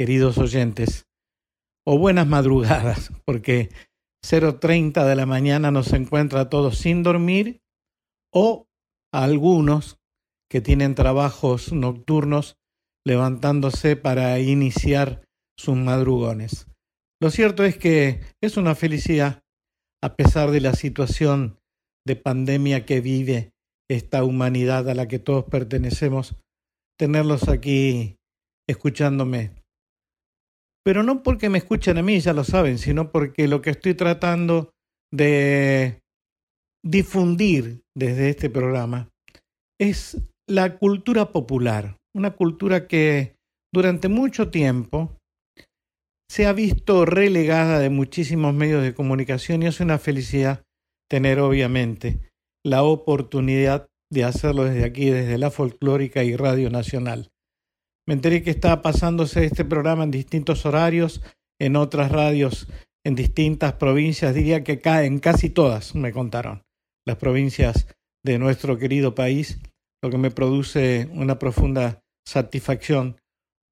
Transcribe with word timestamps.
queridos 0.00 0.38
oyentes, 0.38 1.04
o 1.86 1.98
buenas 1.98 2.26
madrugadas, 2.26 3.12
porque 3.26 3.68
0.30 4.24 5.06
de 5.06 5.14
la 5.14 5.26
mañana 5.26 5.70
nos 5.70 5.92
encuentra 5.92 6.40
a 6.40 6.48
todos 6.48 6.78
sin 6.78 7.02
dormir, 7.02 7.60
o 8.32 8.66
a 9.12 9.24
algunos 9.24 9.98
que 10.50 10.62
tienen 10.62 10.94
trabajos 10.94 11.74
nocturnos 11.74 12.56
levantándose 13.04 13.94
para 13.94 14.38
iniciar 14.38 15.22
sus 15.58 15.76
madrugones. 15.76 16.66
Lo 17.20 17.30
cierto 17.30 17.62
es 17.64 17.76
que 17.76 18.22
es 18.40 18.56
una 18.56 18.74
felicidad, 18.74 19.42
a 20.02 20.16
pesar 20.16 20.50
de 20.50 20.62
la 20.62 20.72
situación 20.72 21.58
de 22.06 22.16
pandemia 22.16 22.86
que 22.86 23.02
vive 23.02 23.52
esta 23.86 24.24
humanidad 24.24 24.88
a 24.88 24.94
la 24.94 25.08
que 25.08 25.18
todos 25.18 25.44
pertenecemos, 25.44 26.36
tenerlos 26.98 27.50
aquí 27.50 28.16
escuchándome. 28.66 29.59
Pero 30.84 31.02
no 31.02 31.22
porque 31.22 31.48
me 31.48 31.58
escuchen 31.58 31.98
a 31.98 32.02
mí, 32.02 32.20
ya 32.20 32.32
lo 32.32 32.44
saben, 32.44 32.78
sino 32.78 33.10
porque 33.10 33.48
lo 33.48 33.60
que 33.60 33.70
estoy 33.70 33.94
tratando 33.94 34.72
de 35.12 36.00
difundir 36.84 37.82
desde 37.94 38.30
este 38.30 38.48
programa 38.48 39.08
es 39.78 40.18
la 40.48 40.78
cultura 40.78 41.32
popular, 41.32 41.96
una 42.14 42.32
cultura 42.32 42.86
que 42.86 43.36
durante 43.72 44.08
mucho 44.08 44.50
tiempo 44.50 45.16
se 46.30 46.46
ha 46.46 46.52
visto 46.52 47.04
relegada 47.04 47.78
de 47.78 47.90
muchísimos 47.90 48.54
medios 48.54 48.82
de 48.82 48.94
comunicación 48.94 49.62
y 49.62 49.66
es 49.66 49.80
una 49.80 49.98
felicidad 49.98 50.62
tener 51.10 51.40
obviamente 51.40 52.20
la 52.64 52.82
oportunidad 52.82 53.88
de 54.12 54.24
hacerlo 54.24 54.64
desde 54.64 54.84
aquí, 54.84 55.10
desde 55.10 55.38
la 55.38 55.50
folclórica 55.50 56.22
y 56.24 56.36
Radio 56.36 56.70
Nacional. 56.70 57.30
Me 58.10 58.14
enteré 58.14 58.42
que 58.42 58.50
está 58.50 58.82
pasándose 58.82 59.44
este 59.44 59.64
programa 59.64 60.02
en 60.02 60.10
distintos 60.10 60.66
horarios, 60.66 61.22
en 61.60 61.76
otras 61.76 62.10
radios, 62.10 62.66
en 63.06 63.14
distintas 63.14 63.74
provincias, 63.74 64.34
diría 64.34 64.64
que 64.64 64.80
en 64.84 65.20
casi 65.20 65.48
todas, 65.48 65.94
me 65.94 66.10
contaron, 66.10 66.64
las 67.06 67.18
provincias 67.18 67.86
de 68.24 68.40
nuestro 68.40 68.78
querido 68.78 69.14
país, 69.14 69.60
lo 70.02 70.10
que 70.10 70.18
me 70.18 70.32
produce 70.32 71.08
una 71.12 71.38
profunda 71.38 72.00
satisfacción 72.26 73.16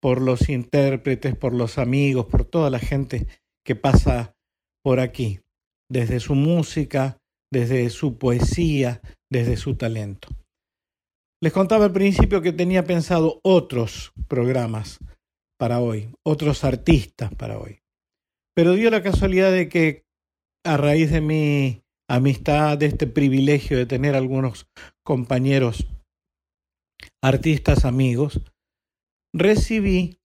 por 0.01 0.23
los 0.23 0.49
intérpretes, 0.49 1.35
por 1.35 1.53
los 1.53 1.77
amigos, 1.77 2.27
por 2.27 2.45
toda 2.45 2.71
la 2.71 2.79
gente 2.79 3.27
que 3.67 3.75
pasa 3.75 4.37
por 4.85 5.01
aquí, 5.01 5.41
desde 5.91 6.21
su 6.21 6.37
música, 6.37 7.19
desde 7.53 7.91
su 7.91 8.19
poesía, 8.19 9.01
desde 9.29 9.57
su 9.57 9.75
talento. 9.75 10.29
Les 11.41 11.53
contaba 11.53 11.85
al 11.85 11.93
principio 11.93 12.43
que 12.43 12.53
tenía 12.53 12.85
pensado 12.85 13.41
otros 13.45 14.13
programas 14.27 14.99
para 15.57 15.81
hoy, 15.81 16.11
otros 16.25 16.65
artistas 16.65 17.33
para 17.35 17.59
hoy. 17.59 17.81
Pero 18.55 18.73
dio 18.73 18.91
la 18.91 19.05
casualidad 19.05 19.53
de 19.53 19.69
que 19.69 20.05
a 20.65 20.77
raíz 20.77 21.13
de 21.13 21.21
mi 21.21 21.85
amistad, 22.09 22.77
de 22.77 22.87
este 22.87 23.07
privilegio 23.07 23.79
de 23.79 23.87
tener 23.87 24.17
algunos 24.17 24.67
compañeros 25.05 25.87
artistas 27.23 27.85
amigos, 27.85 28.41
recibí 29.33 30.21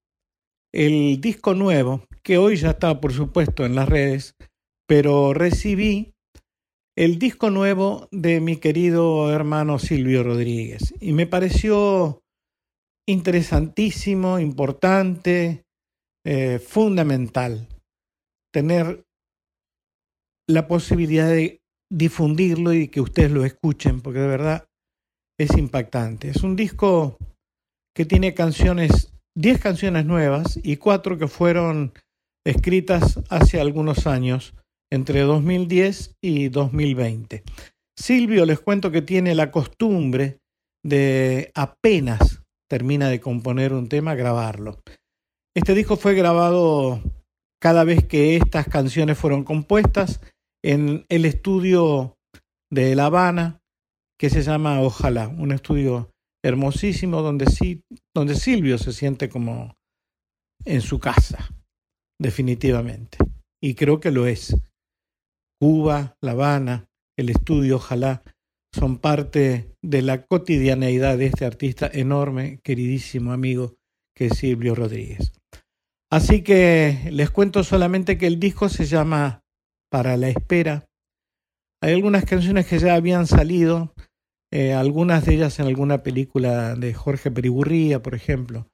el 0.73 1.21
disco 1.21 1.53
nuevo, 1.53 2.07
que 2.23 2.39
hoy 2.39 2.55
ya 2.55 2.71
está 2.71 2.99
por 2.99 3.13
supuesto 3.13 3.65
en 3.65 3.75
las 3.75 3.87
redes, 3.87 4.35
pero 4.87 5.35
recibí 5.35 6.12
el 6.95 7.17
disco 7.17 7.49
nuevo 7.49 8.07
de 8.11 8.39
mi 8.39 8.57
querido 8.57 9.31
hermano 9.31 9.79
Silvio 9.79 10.23
Rodríguez 10.23 10.93
y 10.99 11.13
me 11.13 11.25
pareció 11.25 12.21
interesantísimo, 13.07 14.39
importante, 14.39 15.63
eh, 16.25 16.59
fundamental 16.59 17.67
tener 18.53 19.03
la 20.47 20.67
posibilidad 20.67 21.27
de 21.27 21.61
difundirlo 21.91 22.73
y 22.73 22.87
que 22.87 23.01
ustedes 23.01 23.31
lo 23.31 23.43
escuchen, 23.43 24.01
porque 24.01 24.19
de 24.19 24.27
verdad 24.27 24.67
es 25.39 25.57
impactante. 25.57 26.29
Es 26.29 26.43
un 26.43 26.55
disco 26.55 27.17
que 27.95 28.05
tiene 28.05 28.33
canciones, 28.33 29.13
10 29.35 29.59
canciones 29.59 30.05
nuevas 30.05 30.59
y 30.61 30.77
cuatro 30.77 31.17
que 31.17 31.27
fueron 31.27 31.93
escritas 32.45 33.19
hace 33.29 33.59
algunos 33.59 34.05
años 34.05 34.53
entre 34.93 35.21
2010 35.21 36.17
y 36.21 36.49
2020. 36.49 37.43
Silvio 37.97 38.45
les 38.45 38.59
cuento 38.59 38.91
que 38.91 39.01
tiene 39.01 39.33
la 39.33 39.49
costumbre 39.49 40.37
de 40.85 41.51
apenas 41.55 42.43
termina 42.69 43.09
de 43.09 43.19
componer 43.19 43.73
un 43.73 43.89
tema, 43.89 44.13
grabarlo. 44.13 44.83
Este 45.55 45.73
disco 45.73 45.95
fue 45.97 46.13
grabado 46.13 47.01
cada 47.59 47.83
vez 47.83 48.05
que 48.05 48.35
estas 48.35 48.67
canciones 48.67 49.17
fueron 49.17 49.43
compuestas 49.43 50.21
en 50.63 51.05
el 51.09 51.25
estudio 51.25 52.15
de 52.71 52.95
La 52.95 53.07
Habana, 53.07 53.61
que 54.19 54.29
se 54.29 54.43
llama 54.43 54.79
Ojalá, 54.81 55.27
un 55.27 55.53
estudio 55.53 56.11
hermosísimo 56.43 57.23
donde, 57.23 57.45
donde 58.13 58.35
Silvio 58.35 58.77
se 58.77 58.93
siente 58.93 59.27
como 59.27 59.75
en 60.65 60.81
su 60.81 60.99
casa, 60.99 61.49
definitivamente. 62.19 63.17
Y 63.59 63.73
creo 63.73 63.99
que 63.99 64.11
lo 64.11 64.27
es. 64.27 64.55
Cuba, 65.63 66.17
La 66.19 66.31
Habana, 66.31 66.89
el 67.17 67.29
estudio, 67.29 67.77
ojalá, 67.77 68.21
son 68.75 68.97
parte 68.97 69.73
de 69.81 70.01
la 70.01 70.25
cotidianeidad 70.25 71.17
de 71.17 71.27
este 71.27 71.45
artista 71.45 71.89
enorme, 71.89 72.59
queridísimo 72.65 73.31
amigo 73.31 73.77
que 74.13 74.25
es 74.25 74.39
Silvio 74.39 74.75
Rodríguez. 74.75 75.31
Así 76.11 76.43
que 76.43 77.09
les 77.13 77.29
cuento 77.29 77.63
solamente 77.63 78.17
que 78.17 78.27
el 78.27 78.41
disco 78.41 78.67
se 78.67 78.87
llama 78.87 79.39
Para 79.89 80.17
la 80.17 80.27
Espera. 80.27 80.85
Hay 81.81 81.93
algunas 81.93 82.25
canciones 82.25 82.67
que 82.67 82.79
ya 82.79 82.95
habían 82.95 83.25
salido, 83.25 83.93
eh, 84.51 84.73
algunas 84.73 85.23
de 85.23 85.35
ellas 85.35 85.59
en 85.59 85.67
alguna 85.67 86.03
película 86.03 86.75
de 86.75 86.93
Jorge 86.93 87.31
Periburría, 87.31 88.03
por 88.03 88.15
ejemplo, 88.15 88.67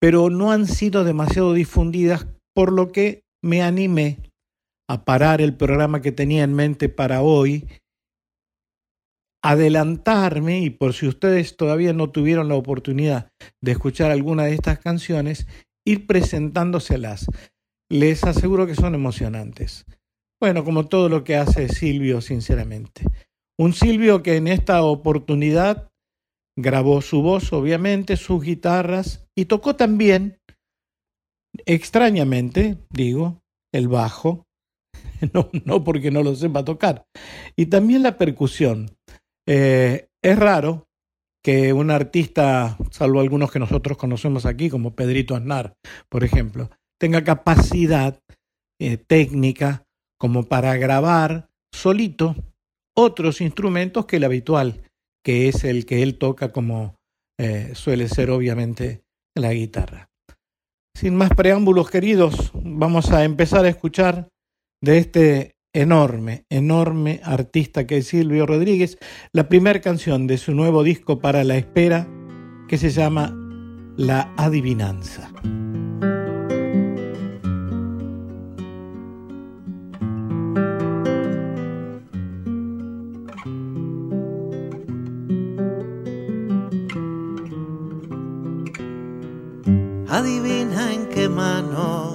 pero 0.00 0.30
no 0.30 0.52
han 0.52 0.68
sido 0.68 1.02
demasiado 1.02 1.52
difundidas, 1.52 2.28
por 2.54 2.72
lo 2.72 2.92
que 2.92 3.24
me 3.42 3.62
animé 3.62 4.18
a 4.88 5.04
parar 5.04 5.40
el 5.40 5.56
programa 5.56 6.00
que 6.00 6.12
tenía 6.12 6.44
en 6.44 6.54
mente 6.54 6.88
para 6.88 7.22
hoy, 7.22 7.68
adelantarme 9.42 10.60
y 10.60 10.70
por 10.70 10.92
si 10.92 11.06
ustedes 11.06 11.56
todavía 11.56 11.92
no 11.92 12.10
tuvieron 12.10 12.48
la 12.48 12.56
oportunidad 12.56 13.30
de 13.62 13.72
escuchar 13.72 14.10
alguna 14.10 14.44
de 14.44 14.54
estas 14.54 14.78
canciones, 14.78 15.46
ir 15.84 16.06
presentándoselas. 16.06 17.26
Les 17.88 18.24
aseguro 18.24 18.66
que 18.66 18.74
son 18.74 18.94
emocionantes. 18.94 19.86
Bueno, 20.40 20.64
como 20.64 20.86
todo 20.86 21.08
lo 21.08 21.24
que 21.24 21.36
hace 21.36 21.68
Silvio, 21.68 22.20
sinceramente. 22.20 23.04
Un 23.58 23.72
Silvio 23.72 24.22
que 24.22 24.36
en 24.36 24.48
esta 24.48 24.82
oportunidad 24.82 25.90
grabó 26.58 27.00
su 27.00 27.22
voz, 27.22 27.52
obviamente, 27.52 28.16
sus 28.16 28.42
guitarras 28.42 29.26
y 29.36 29.44
tocó 29.44 29.76
también, 29.76 30.38
extrañamente, 31.64 32.78
digo, 32.90 33.42
el 33.72 33.88
bajo, 33.88 34.45
no, 35.32 35.50
no 35.64 35.84
porque 35.84 36.10
no 36.10 36.22
lo 36.22 36.34
sepa 36.34 36.64
tocar. 36.64 37.06
Y 37.56 37.66
también 37.66 38.02
la 38.02 38.18
percusión. 38.18 38.90
Eh, 39.46 40.08
es 40.22 40.38
raro 40.38 40.88
que 41.42 41.72
un 41.72 41.90
artista, 41.90 42.76
salvo 42.90 43.20
algunos 43.20 43.52
que 43.52 43.60
nosotros 43.60 43.96
conocemos 43.96 44.46
aquí, 44.46 44.68
como 44.68 44.96
Pedrito 44.96 45.36
Aznar, 45.36 45.74
por 46.08 46.24
ejemplo, 46.24 46.70
tenga 46.98 47.22
capacidad 47.22 48.20
eh, 48.80 48.96
técnica 48.96 49.84
como 50.18 50.44
para 50.44 50.76
grabar 50.76 51.48
solito 51.72 52.34
otros 52.96 53.40
instrumentos 53.40 54.06
que 54.06 54.16
el 54.16 54.24
habitual, 54.24 54.82
que 55.24 55.48
es 55.48 55.64
el 55.64 55.86
que 55.86 56.02
él 56.02 56.18
toca 56.18 56.50
como 56.50 56.96
eh, 57.38 57.72
suele 57.74 58.08
ser 58.08 58.30
obviamente 58.30 59.02
la 59.34 59.52
guitarra. 59.52 60.08
Sin 60.96 61.14
más 61.14 61.30
preámbulos, 61.30 61.90
queridos, 61.90 62.50
vamos 62.54 63.12
a 63.12 63.24
empezar 63.24 63.66
a 63.66 63.68
escuchar 63.68 64.28
de 64.86 64.98
este 64.98 65.56
enorme, 65.74 66.46
enorme 66.48 67.20
artista 67.24 67.86
que 67.88 67.98
es 67.98 68.06
Silvio 68.06 68.46
Rodríguez, 68.46 68.98
la 69.32 69.48
primera 69.48 69.80
canción 69.80 70.28
de 70.28 70.38
su 70.38 70.54
nuevo 70.54 70.84
disco 70.84 71.18
para 71.18 71.42
la 71.42 71.56
espera 71.56 72.08
que 72.68 72.78
se 72.78 72.90
llama 72.90 73.34
La 73.96 74.32
Adivinanza. 74.36 75.28
Adivina 90.08 90.94
en 90.94 91.08
qué 91.08 91.28
mano 91.28 92.14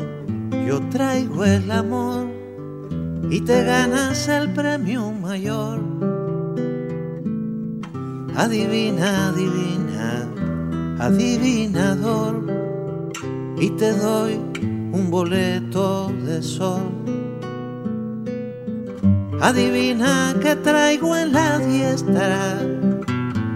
yo 0.65 0.79
traigo 0.89 1.43
el 1.43 1.69
amor 1.69 2.30
y 3.31 3.39
te 3.39 3.63
ganas 3.63 4.27
el 4.27 4.51
premio 4.51 5.09
mayor. 5.13 5.79
Adivina, 8.35 9.29
adivina, 9.29 10.27
adivinador, 10.99 12.45
y 13.57 13.69
te 13.69 13.93
doy 13.93 14.33
un 14.91 15.07
boleto 15.09 16.11
de 16.25 16.43
sol. 16.43 16.91
Adivina 19.41 20.35
que 20.41 20.57
traigo 20.57 21.15
en 21.15 21.31
la 21.31 21.57
diestra 21.59 22.59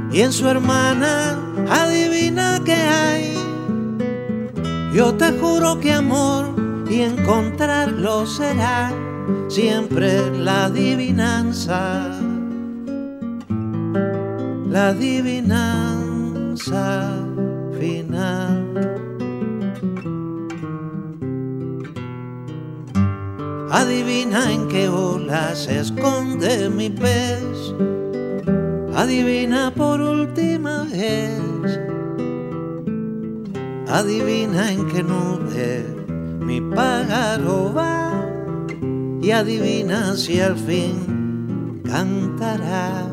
y 0.10 0.22
en 0.22 0.31
su 0.31 0.48
hermana 0.48 1.38
adivina 1.69 2.62
que 2.63 2.74
hay. 2.74 3.33
Yo 4.94 5.13
te 5.16 5.33
juro 5.33 5.81
que 5.81 5.92
amor 5.92 6.56
y 6.89 7.01
encontrarlo 7.01 8.25
será 8.25 8.89
siempre 9.48 10.31
la 10.31 10.66
adivinanza. 10.66 12.12
La 14.69 14.89
adivinanza 14.89 15.95
final. 17.80 18.66
Adivina 23.72 24.51
en 24.51 24.68
qué 24.68 24.88
ola 24.88 25.54
se 25.56 25.80
esconde 25.80 26.69
mi 26.69 26.89
pez. 26.89 27.74
Adivina 28.95 29.72
por 29.75 30.00
última 30.00 30.83
vez. 30.83 31.80
Adivina 33.89 34.72
en 34.72 34.88
qué 34.88 35.04
nube 35.04 35.86
mi 36.39 36.62
pájaro 36.62 37.74
va. 37.74 38.14
Y 39.25 39.31
adivina 39.31 40.16
si 40.16 40.39
al 40.39 40.56
fin 40.56 41.81
cantará. 41.83 43.07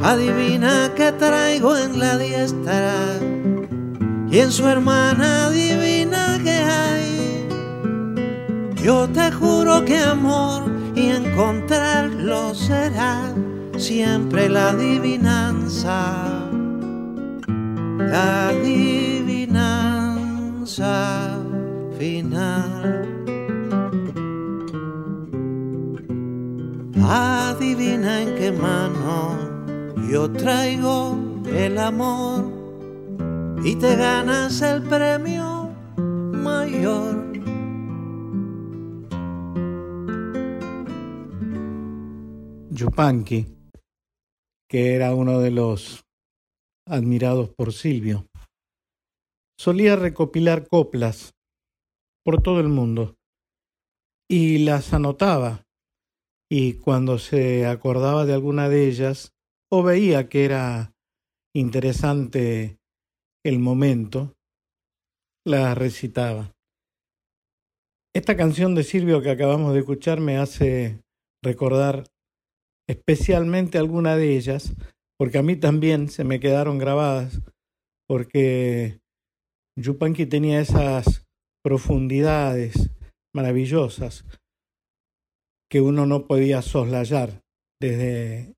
Adivina 0.00 0.92
que 0.94 1.10
traigo 1.12 1.76
en 1.76 1.98
la 1.98 2.16
diestra. 2.16 2.94
Y 4.30 4.38
en 4.38 4.52
su 4.52 4.66
hermana 4.68 5.46
adivina 5.46 6.40
que 6.44 6.50
hay 6.50 7.14
yo 8.84 9.08
te 9.08 9.32
juro 9.32 9.82
que 9.86 9.96
amor 9.96 10.62
y 10.94 11.08
encontrarlo 11.08 12.54
será 12.54 13.32
siempre 13.78 14.46
la 14.50 14.68
adivinanza, 14.72 16.50
la 17.98 18.48
adivinanza 18.50 19.48
final. 21.98 23.23
Adivina 27.02 28.22
en 28.22 28.36
qué 28.36 28.52
mano 28.52 29.54
yo 30.08 30.30
traigo 30.32 31.18
el 31.46 31.76
amor 31.78 32.44
y 33.64 33.74
te 33.76 33.96
ganas 33.96 34.62
el 34.62 34.82
premio 34.82 35.70
mayor. 35.96 37.32
Yupanqui, 42.70 43.46
que 44.68 44.94
era 44.94 45.14
uno 45.14 45.40
de 45.40 45.50
los 45.50 46.04
admirados 46.86 47.50
por 47.50 47.72
Silvio, 47.72 48.26
solía 49.58 49.96
recopilar 49.96 50.68
coplas 50.68 51.32
por 52.24 52.40
todo 52.40 52.60
el 52.60 52.68
mundo 52.68 53.16
y 54.28 54.58
las 54.58 54.92
anotaba 54.92 55.63
y 56.56 56.74
cuando 56.74 57.18
se 57.18 57.66
acordaba 57.66 58.24
de 58.24 58.32
alguna 58.32 58.68
de 58.68 58.86
ellas 58.86 59.34
o 59.72 59.82
veía 59.82 60.28
que 60.28 60.44
era 60.44 60.94
interesante 61.52 62.78
el 63.44 63.58
momento, 63.58 64.36
la 65.44 65.74
recitaba. 65.74 66.52
Esta 68.14 68.36
canción 68.36 68.76
de 68.76 68.84
Silvio 68.84 69.20
que 69.20 69.32
acabamos 69.32 69.72
de 69.72 69.80
escuchar 69.80 70.20
me 70.20 70.36
hace 70.36 71.02
recordar 71.42 72.04
especialmente 72.88 73.76
alguna 73.76 74.14
de 74.14 74.36
ellas, 74.36 74.76
porque 75.18 75.38
a 75.38 75.42
mí 75.42 75.56
también 75.56 76.08
se 76.08 76.22
me 76.22 76.38
quedaron 76.38 76.78
grabadas, 76.78 77.40
porque 78.06 79.00
Yupanqui 79.76 80.26
tenía 80.26 80.60
esas 80.60 81.26
profundidades 81.64 82.90
maravillosas 83.34 84.24
que 85.74 85.80
uno 85.80 86.06
no 86.06 86.28
podía 86.28 86.62
soslayar 86.62 87.42
desde 87.80 88.54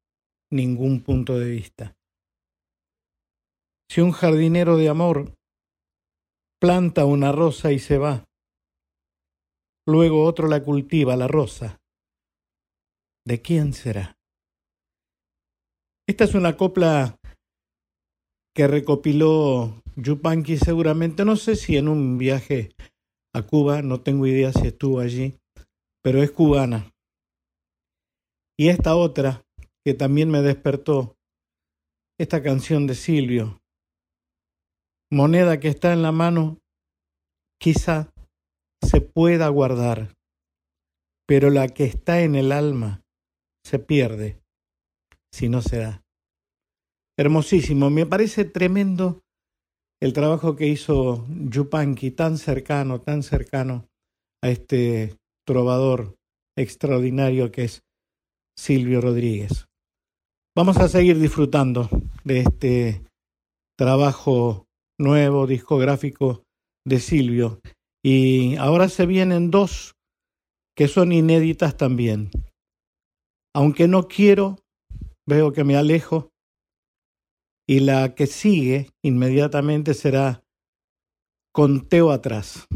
ningún 0.52 1.02
punto 1.02 1.38
de 1.38 1.48
vista. 1.48 1.96
Si 3.90 4.02
un 4.02 4.12
jardinero 4.12 4.76
de 4.76 4.90
amor 4.90 5.32
planta 6.60 7.06
una 7.06 7.32
rosa 7.32 7.72
y 7.72 7.78
se 7.78 7.96
va, 7.96 8.26
luego 9.88 10.24
otro 10.24 10.46
la 10.46 10.62
cultiva, 10.62 11.16
la 11.16 11.26
rosa, 11.26 11.80
¿de 13.26 13.40
quién 13.40 13.72
será? 13.72 14.18
Esta 16.06 16.24
es 16.24 16.34
una 16.34 16.58
copla 16.58 17.16
que 18.54 18.66
recopiló 18.66 19.80
Yupanqui 19.96 20.58
seguramente, 20.58 21.24
no 21.24 21.36
sé 21.36 21.56
si 21.56 21.78
en 21.78 21.88
un 21.88 22.18
viaje 22.18 22.72
a 23.34 23.40
Cuba, 23.40 23.80
no 23.80 24.02
tengo 24.02 24.26
idea 24.26 24.52
si 24.52 24.66
estuvo 24.66 25.00
allí, 25.00 25.38
pero 26.02 26.22
es 26.22 26.30
cubana. 26.30 26.92
Y 28.58 28.68
esta 28.68 28.96
otra, 28.96 29.44
que 29.84 29.94
también 29.94 30.30
me 30.30 30.40
despertó, 30.40 31.16
esta 32.18 32.42
canción 32.42 32.86
de 32.86 32.94
Silvio, 32.94 33.60
moneda 35.12 35.60
que 35.60 35.68
está 35.68 35.92
en 35.92 36.02
la 36.02 36.12
mano, 36.12 36.58
quizá 37.60 38.10
se 38.82 39.00
pueda 39.02 39.48
guardar, 39.48 40.14
pero 41.26 41.50
la 41.50 41.68
que 41.68 41.84
está 41.84 42.22
en 42.22 42.34
el 42.34 42.52
alma 42.52 43.02
se 43.64 43.78
pierde 43.78 44.40
si 45.32 45.48
no 45.48 45.60
se 45.60 45.78
da. 45.78 46.02
Hermosísimo, 47.18 47.90
me 47.90 48.06
parece 48.06 48.44
tremendo 48.44 49.20
el 50.00 50.12
trabajo 50.12 50.56
que 50.56 50.66
hizo 50.66 51.26
Yupanqui, 51.28 52.10
tan 52.10 52.38
cercano, 52.38 53.00
tan 53.00 53.22
cercano 53.22 53.86
a 54.42 54.50
este 54.50 55.16
trovador 55.46 56.16
extraordinario 56.56 57.50
que 57.50 57.64
es 57.64 57.85
Silvio 58.56 59.00
Rodríguez. 59.00 59.66
Vamos 60.56 60.78
a 60.78 60.88
seguir 60.88 61.18
disfrutando 61.18 61.88
de 62.24 62.40
este 62.40 63.02
trabajo 63.76 64.66
nuevo, 64.98 65.46
discográfico 65.46 66.44
de 66.86 66.98
Silvio. 67.00 67.60
Y 68.02 68.56
ahora 68.56 68.88
se 68.88 69.04
vienen 69.04 69.50
dos 69.50 69.94
que 70.76 70.88
son 70.88 71.12
inéditas 71.12 71.76
también. 71.76 72.30
Aunque 73.54 73.88
no 73.88 74.08
quiero 74.08 74.58
veo 75.26 75.52
que 75.52 75.64
me 75.64 75.76
alejo 75.76 76.30
y 77.68 77.80
la 77.80 78.14
que 78.14 78.26
sigue 78.26 78.90
inmediatamente 79.02 79.92
será 79.92 80.44
conteo 81.52 82.12
atrás. 82.12 82.66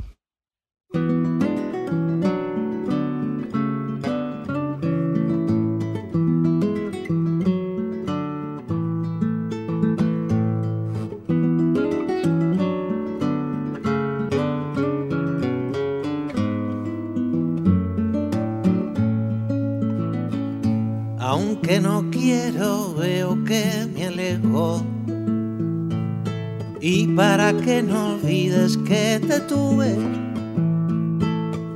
Que 27.57 27.83
no 27.83 28.15
olvides 28.15 28.77
que 28.79 29.21
te 29.27 29.41
tuve, 29.41 29.97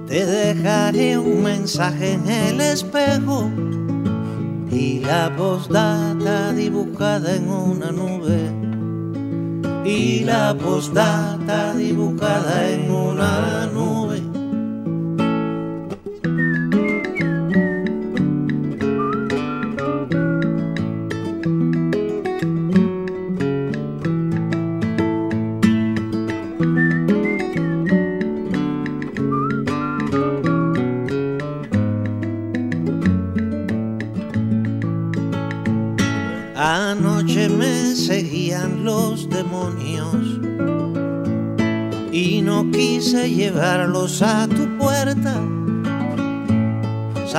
te 0.07 0.25
dejaré 0.25 1.19
un 1.19 1.43
mensaje 1.43 2.13
en 2.13 2.29
el 2.29 2.61
espejo 2.61 3.51
y 4.71 5.01
la 5.01 5.35
postdata 5.37 6.53
dibujada 6.53 7.35
en 7.35 7.51
una 7.51 7.91
nube. 7.91 8.53
Y 9.85 10.21
la 10.21 10.57
postdata 10.57 11.75
dibujada 11.75 12.71
en 12.71 12.91
una 12.91 13.67
nube. 13.67 13.74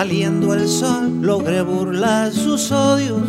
Saliendo 0.05 0.53
el 0.53 0.67
sol 0.67 1.19
logré 1.23 1.63
burlar 1.63 2.31
sus 2.31 2.71
odios 2.71 3.23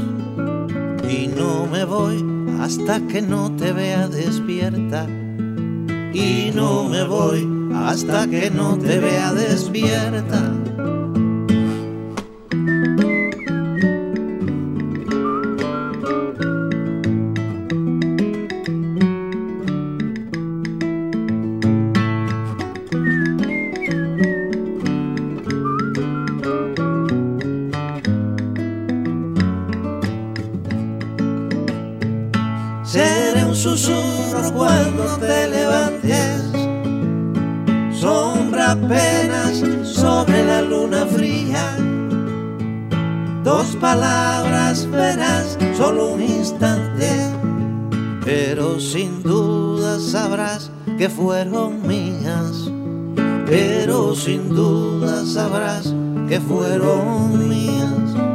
y 1.09 1.27
no 1.27 1.67
me 1.67 1.87
voy 1.87 2.23
hasta 2.61 3.01
que 3.07 3.23
no 3.23 3.51
te 3.57 3.73
vea 3.73 4.09
despierta. 4.09 5.07
Y 6.13 6.53
no 6.55 6.85
me 6.85 7.03
voy 7.03 7.49
hasta 7.75 8.27
que 8.27 8.51
no 8.51 8.77
te 8.77 8.99
vea 8.99 9.16
palabras 43.81 44.91
verás 44.91 45.57
solo 45.77 46.15
un 46.15 46.23
instante, 46.23 47.09
pero 48.25 48.81
sin 48.81 49.23
duda 49.23 50.01
sabrás 50.01 50.71
que 50.99 51.09
fueron 51.09 51.87
mías, 51.87 52.71
pero 53.47 54.15
sin 54.15 54.49
duda 54.49 55.25
sabrás 55.25 55.95
que 56.29 56.41
fueron 56.41 57.49
mías. 57.49 58.26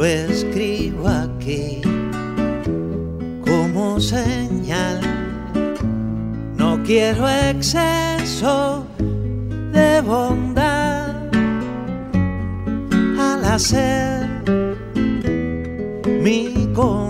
lo 0.00 0.06
escribo 0.06 1.06
aquí 1.08 1.82
como 3.44 4.00
señal. 4.00 4.98
No 6.56 6.82
quiero 6.84 7.28
exceso 7.28 8.86
de 9.72 10.00
bondad 10.00 11.16
al 13.18 13.44
hacer 13.44 14.26
mi 16.22 16.66
corazón 16.74 17.09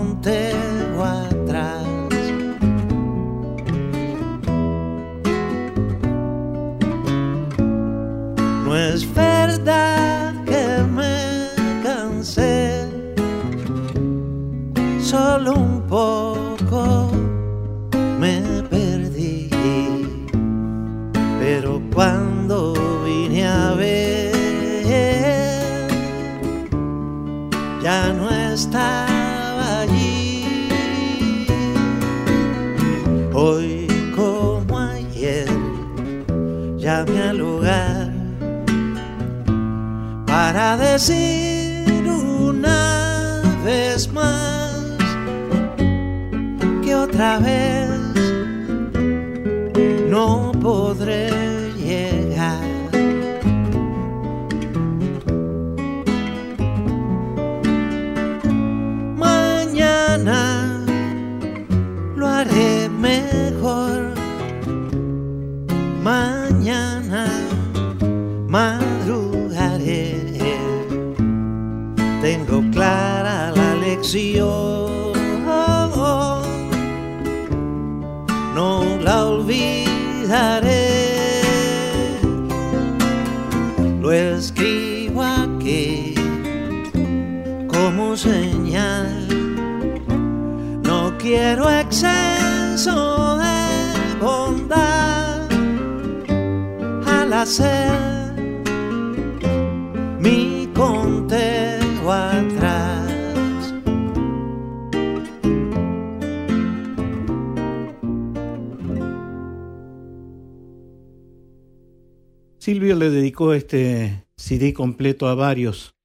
Silvio 112.59 112.95
le 112.95 113.09
dedicó 113.09 113.53
este 113.53 114.25
CD 114.35 114.73
completo 114.73 115.27
a 115.27 115.35
varios 115.35 115.95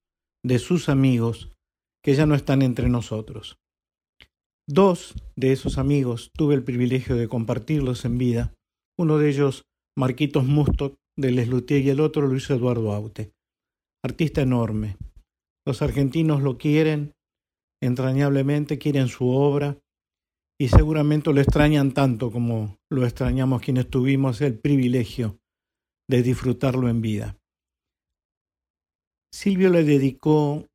de 0.44 0.60
sus 0.60 0.88
amigos 0.88 1.50
que 2.02 2.14
ya 2.14 2.26
no 2.26 2.36
están 2.36 2.62
entre 2.62 2.88
nosotros. 2.88 3.58
Dos 4.68 5.14
de 5.36 5.52
esos 5.52 5.78
amigos 5.78 6.32
tuve 6.36 6.54
el 6.54 6.64
privilegio 6.64 7.14
de 7.14 7.28
compartirlos 7.28 8.04
en 8.04 8.18
vida, 8.18 8.52
uno 8.98 9.18
de 9.18 9.28
ellos 9.28 9.62
Marquitos 9.96 10.44
Musto 10.44 10.96
de 11.16 11.30
Les 11.30 11.48
y 11.48 11.88
el 11.88 12.00
otro 12.00 12.26
Luis 12.26 12.50
Eduardo 12.50 12.92
Aute. 12.92 13.30
Artista 14.04 14.42
enorme. 14.42 14.96
Los 15.64 15.82
argentinos 15.82 16.42
lo 16.42 16.58
quieren 16.58 17.12
entrañablemente, 17.80 18.78
quieren 18.78 19.06
su 19.06 19.28
obra 19.28 19.78
y 20.58 20.68
seguramente 20.68 21.32
lo 21.32 21.40
extrañan 21.40 21.92
tanto 21.92 22.32
como 22.32 22.76
lo 22.90 23.04
extrañamos 23.04 23.62
quienes 23.62 23.88
tuvimos 23.88 24.40
el 24.40 24.58
privilegio 24.58 25.38
de 26.10 26.22
disfrutarlo 26.22 26.88
en 26.88 27.02
vida. 27.02 27.36
Silvio 29.32 29.70
le 29.70 29.84
dedicó 29.84 30.66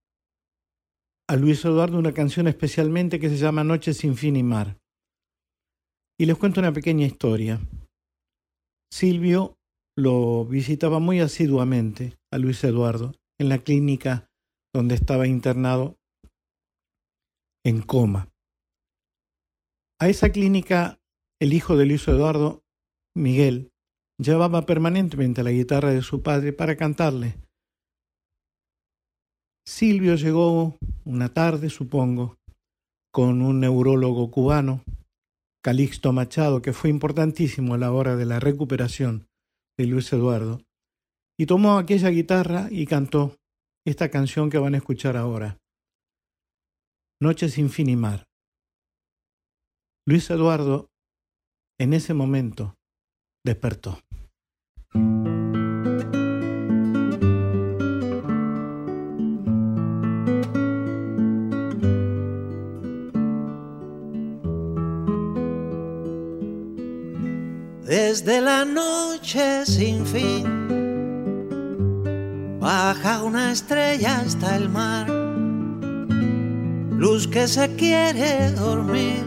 a 1.32 1.38
Luis 1.38 1.64
Eduardo 1.64 1.98
una 1.98 2.14
canción 2.14 2.50
especialmente 2.50 3.18
que 3.18 3.30
se 3.30 3.38
llama 3.38 3.64
Noche 3.64 3.94
sin 3.94 4.18
fin 4.18 4.36
y 4.36 4.44
mar. 4.44 4.78
Y 6.20 6.26
les 6.26 6.36
cuento 6.36 6.60
una 6.60 6.74
pequeña 6.74 7.06
historia. 7.06 7.62
Silvio 8.92 9.58
lo 9.98 10.44
visitaba 10.44 11.00
muy 11.00 11.22
asiduamente 11.22 12.18
a 12.34 12.38
Luis 12.38 12.62
Eduardo 12.66 13.14
en 13.40 13.48
la 13.48 13.60
clínica 13.60 14.30
donde 14.76 14.96
estaba 14.96 15.26
internado 15.26 15.96
en 17.64 17.82
coma. 17.82 18.28
A 20.02 20.10
esa 20.10 20.34
clínica 20.34 21.00
el 21.40 21.54
hijo 21.54 21.78
de 21.78 21.86
Luis 21.86 22.06
Eduardo, 22.10 22.62
Miguel, 23.16 23.72
llevaba 24.18 24.66
permanentemente 24.66 25.44
la 25.44 25.52
guitarra 25.52 25.92
de 25.92 26.02
su 26.02 26.24
padre 26.24 26.52
para 26.52 26.76
cantarle 26.76 27.41
Silvio 29.66 30.16
llegó 30.16 30.78
una 31.06 31.30
tarde, 31.34 31.70
supongo, 31.70 32.38
con 33.12 33.42
un 33.42 33.60
neurólogo 33.60 34.32
cubano, 34.32 34.84
Calixto 35.64 36.12
Machado, 36.14 36.62
que 36.62 36.74
fue 36.74 36.90
importantísimo 36.90 37.76
a 37.76 37.78
la 37.78 37.92
hora 37.92 38.16
de 38.16 38.26
la 38.26 38.40
recuperación 38.40 39.28
de 39.78 39.86
Luis 39.86 40.12
Eduardo, 40.14 40.62
y 41.38 41.46
tomó 41.46 41.78
aquella 41.78 42.10
guitarra 42.10 42.68
y 42.72 42.86
cantó 42.86 43.36
esta 43.86 44.10
canción 44.10 44.50
que 44.50 44.58
van 44.58 44.74
a 44.74 44.78
escuchar 44.78 45.18
ahora, 45.18 45.58
Noche 47.22 47.50
sin 47.50 47.70
fin 47.70 47.88
y 47.88 47.96
mar. 47.96 48.26
Luis 50.08 50.28
Eduardo, 50.32 50.90
en 51.80 51.94
ese 51.94 52.16
momento, 52.16 52.74
despertó. 53.46 54.00
Desde 68.12 68.42
la 68.42 68.66
noche 68.66 69.66
sin 69.66 70.06
fin. 70.06 70.46
Baja 72.60 73.24
una 73.24 73.54
estrella 73.54 74.20
hasta 74.20 74.58
el 74.58 74.68
mar, 74.68 75.08
luz 77.04 77.26
que 77.26 77.48
se 77.48 77.74
quiere 77.78 78.52
dormir 78.52 79.24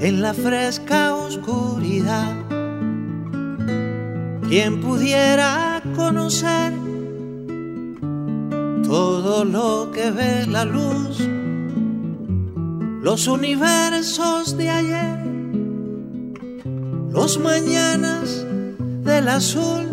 en 0.00 0.22
la 0.22 0.32
fresca 0.32 1.14
oscuridad. 1.14 2.34
Quien 4.48 4.80
pudiera 4.80 5.82
conocer 5.94 6.72
todo 8.82 9.44
lo 9.44 9.90
que 9.92 10.10
ve 10.10 10.46
la 10.46 10.64
luz, 10.64 11.18
los 13.02 13.28
universos 13.28 14.56
de 14.56 14.70
ayer 14.70 15.19
los 17.22 17.38
mañanas 17.38 18.46
del 19.04 19.28
azul, 19.28 19.84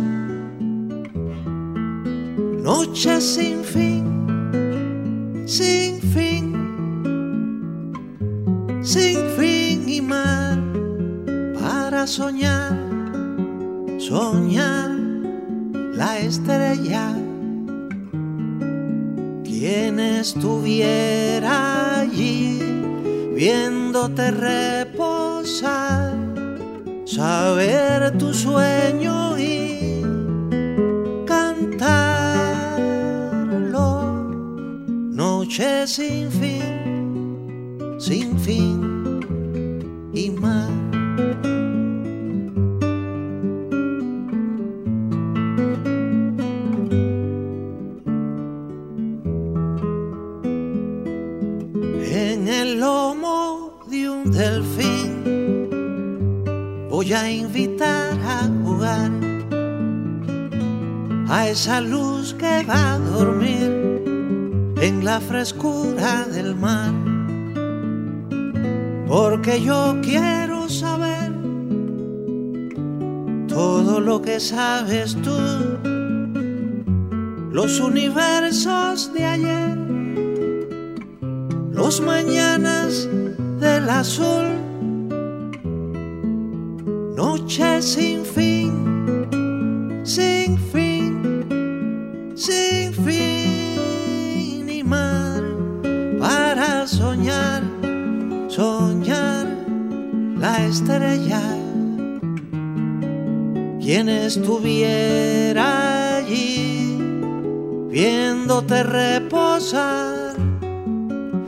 noche 2.64 3.20
sin 3.20 3.66
fin, 3.66 4.06
sin 5.46 6.00
fin, 6.14 6.46
sin 8.82 9.18
fin 9.38 9.90
y 9.90 10.00
mar 10.00 10.58
para 11.60 12.08
soñar, 12.08 12.78
soñar 13.98 14.92
la 16.00 16.20
estrella. 16.20 17.14
Quien 19.44 20.00
estuviera 20.00 21.56
allí 22.00 22.62
viéndote 23.36 24.32
reposar 24.32 26.07
saber 27.18 28.16
tu 28.20 28.32
sueño 28.32 29.38
y 29.40 30.04
cantarlo. 31.26 31.90
Noche 35.20 35.88
sin 35.88 36.30
fin, 36.40 37.98
sin 37.98 38.38
fin 38.38 38.77
frescura 65.28 66.26
del 66.26 66.56
mar. 66.56 66.94
Porque 69.08 69.62
yo 69.62 69.98
quiero 70.02 70.70
saber 70.70 71.32
todo 73.48 74.00
lo 74.00 74.22
que 74.22 74.40
sabes 74.40 75.16
tú, 75.22 75.38
los 77.52 77.80
universos 77.80 79.14
de 79.14 79.26
ayer, 79.26 79.78
los 81.72 82.02
mañanas 82.02 83.08
del 83.60 83.90
azul 83.90 84.68
noche 87.18 87.82
sin 87.82 88.24
fin, 88.24 88.77
estuviera 104.28 106.18
allí 106.18 106.98
viéndote 107.90 108.84
reposar, 108.84 110.36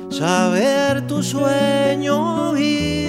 saber 0.09 1.05
tu 1.05 1.21
sueño 1.21 2.57
y 2.57 2.99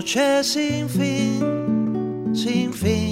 noche 0.00 0.42
sin 0.42 0.88
fin, 0.88 2.34
sin 2.34 2.72
fin 2.72 3.09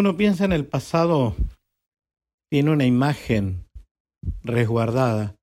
Cuando 0.00 0.12
uno 0.12 0.16
piensa 0.16 0.46
en 0.46 0.52
el 0.52 0.64
pasado, 0.64 1.36
tiene 2.50 2.70
una 2.70 2.86
imagen 2.86 3.66
resguardada 4.42 5.36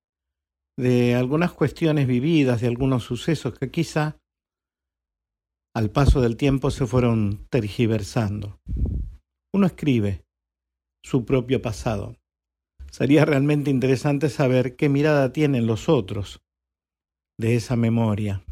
de 0.76 1.14
algunas 1.14 1.54
cuestiones 1.54 2.08
vividas, 2.08 2.62
de 2.62 2.68
algunos 2.68 3.04
sucesos 3.04 3.54
que 3.60 3.70
quizá 3.70 4.18
al 5.76 5.92
paso 5.92 6.22
del 6.22 6.38
tiempo 6.38 6.72
se 6.72 6.88
fueron 6.88 7.46
tergiversando. 7.52 8.60
Uno 9.54 9.68
escribe 9.68 10.24
su 11.06 11.24
propio 11.24 11.62
pasado. 11.62 12.16
Sería 12.90 13.26
realmente 13.26 13.70
interesante 13.70 14.28
saber 14.28 14.76
qué 14.76 14.90
mirada 14.90 15.32
tienen 15.32 15.68
los 15.68 15.88
otros 15.88 16.42
de 17.40 17.54
esa 17.54 17.76
memoria. 17.76 18.44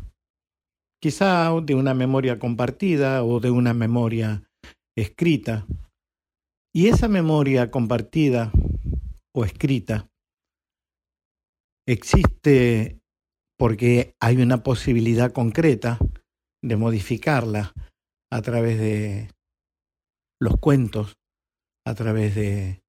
Quizá 1.01 1.49
de 1.63 1.73
una 1.73 1.95
memoria 1.95 2.37
compartida 2.37 3.23
o 3.23 3.39
de 3.39 3.49
una 3.49 3.73
memoria 3.73 4.43
escrita. 4.95 5.65
Y 6.77 6.89
esa 6.89 7.07
memoria 7.07 7.71
compartida 7.71 8.51
o 9.33 9.45
escrita 9.45 10.09
existe 11.87 12.99
porque 13.57 14.13
hay 14.19 14.41
una 14.41 14.61
posibilidad 14.61 15.31
concreta 15.31 15.97
de 16.61 16.75
modificarla 16.75 17.73
a 18.29 18.41
través 18.41 18.77
de 18.77 19.29
los 20.41 20.57
cuentos, 20.57 21.15
a 21.87 21.95
través 21.95 22.35
de 22.35 22.83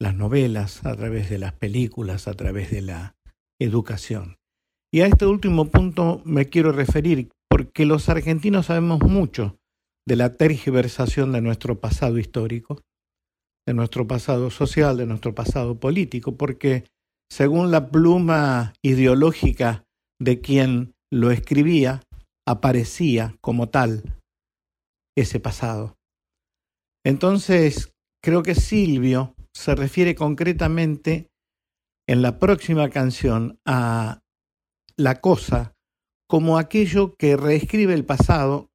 las 0.00 0.16
novelas, 0.16 0.84
a 0.84 0.96
través 0.96 1.30
de 1.30 1.38
las 1.38 1.52
películas, 1.52 2.26
a 2.26 2.34
través 2.34 2.72
de 2.72 2.82
la 2.82 3.14
educación. 3.60 4.38
Y 4.92 5.02
a 5.02 5.06
este 5.06 5.24
último 5.24 5.66
punto 5.66 6.20
me 6.24 6.46
quiero 6.46 6.72
referir 6.72 7.30
porque 7.48 7.86
los 7.86 8.08
argentinos 8.08 8.66
sabemos 8.66 9.00
mucho 9.02 9.56
de 10.04 10.16
la 10.16 10.34
tergiversación 10.34 11.30
de 11.30 11.42
nuestro 11.42 11.78
pasado 11.78 12.18
histórico, 12.18 12.82
de 13.68 13.74
nuestro 13.74 14.06
pasado 14.06 14.50
social, 14.50 14.96
de 14.96 15.04
nuestro 15.04 15.34
pasado 15.34 15.78
político, 15.78 16.38
porque 16.38 16.84
según 17.30 17.70
la 17.70 17.90
pluma 17.90 18.72
ideológica 18.82 19.84
de 20.18 20.40
quien 20.40 20.94
lo 21.12 21.30
escribía, 21.30 22.02
aparecía 22.48 23.36
como 23.42 23.68
tal 23.68 24.18
ese 25.14 25.38
pasado. 25.38 25.96
Entonces, 27.04 27.92
creo 28.24 28.42
que 28.42 28.54
Silvio 28.54 29.34
se 29.54 29.74
refiere 29.74 30.14
concretamente 30.14 31.28
en 32.08 32.22
la 32.22 32.38
próxima 32.38 32.88
canción 32.88 33.58
a 33.66 34.20
la 34.96 35.20
cosa 35.20 35.74
como 36.26 36.56
aquello 36.56 37.14
que 37.18 37.36
reescribe 37.36 37.92
el 37.92 38.06
pasado 38.06 38.70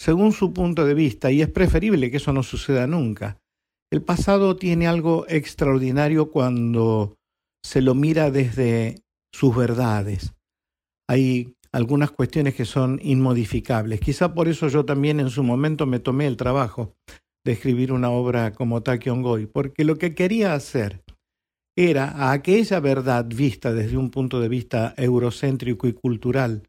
según 0.00 0.32
su 0.32 0.54
punto 0.54 0.86
de 0.86 0.94
vista, 0.94 1.30
y 1.30 1.42
es 1.42 1.50
preferible 1.50 2.10
que 2.10 2.16
eso 2.16 2.32
no 2.32 2.42
suceda 2.42 2.86
nunca. 2.86 3.38
El 3.94 4.02
pasado 4.02 4.56
tiene 4.56 4.88
algo 4.88 5.24
extraordinario 5.28 6.32
cuando 6.32 7.14
se 7.64 7.80
lo 7.80 7.94
mira 7.94 8.32
desde 8.32 9.04
sus 9.32 9.54
verdades. 9.54 10.34
Hay 11.08 11.54
algunas 11.70 12.10
cuestiones 12.10 12.56
que 12.56 12.64
son 12.64 12.98
inmodificables. 13.04 14.00
Quizá 14.00 14.34
por 14.34 14.48
eso 14.48 14.66
yo 14.66 14.84
también 14.84 15.20
en 15.20 15.30
su 15.30 15.44
momento 15.44 15.86
me 15.86 16.00
tomé 16.00 16.26
el 16.26 16.36
trabajo 16.36 16.92
de 17.46 17.52
escribir 17.52 17.92
una 17.92 18.10
obra 18.10 18.52
como 18.52 18.82
Ongoy, 18.84 19.46
porque 19.46 19.84
lo 19.84 19.96
que 19.96 20.12
quería 20.16 20.54
hacer 20.54 21.04
era 21.78 22.08
a 22.08 22.32
aquella 22.32 22.80
verdad 22.80 23.26
vista 23.26 23.72
desde 23.72 23.96
un 23.96 24.10
punto 24.10 24.40
de 24.40 24.48
vista 24.48 24.92
eurocéntrico 24.96 25.86
y 25.86 25.92
cultural 25.92 26.68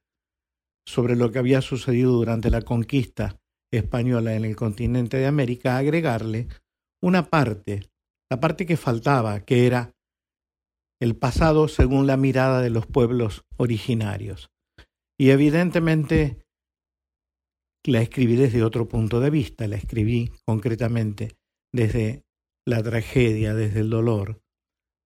sobre 0.88 1.16
lo 1.16 1.32
que 1.32 1.40
había 1.40 1.64
sucedido 1.64 2.12
durante 2.12 2.52
la 2.52 2.62
conquista 2.62 3.38
española 3.74 4.36
en 4.36 4.46
el 4.46 4.56
continente 4.56 5.18
de 5.18 5.26
América, 5.26 5.78
agregarle 5.78 6.50
una 7.02 7.30
parte, 7.30 7.90
la 8.30 8.40
parte 8.40 8.66
que 8.66 8.78
faltaba, 8.78 9.42
que 9.42 9.66
era 9.68 9.94
el 11.02 11.16
pasado 11.16 11.68
según 11.68 12.08
la 12.08 12.18
mirada 12.18 12.62
de 12.62 12.70
los 12.70 12.88
pueblos 12.88 13.46
originarios. 13.58 14.50
Y 15.20 15.30
evidentemente 15.30 16.46
la 17.86 18.02
escribí 18.02 18.36
desde 18.36 18.64
otro 18.64 18.88
punto 18.88 19.20
de 19.20 19.30
vista, 19.30 19.68
la 19.68 19.76
escribí 19.76 20.32
concretamente 20.46 21.38
desde 21.74 22.24
la 22.66 22.82
tragedia, 22.82 23.54
desde 23.54 23.82
el 23.82 23.90
dolor, 23.90 24.42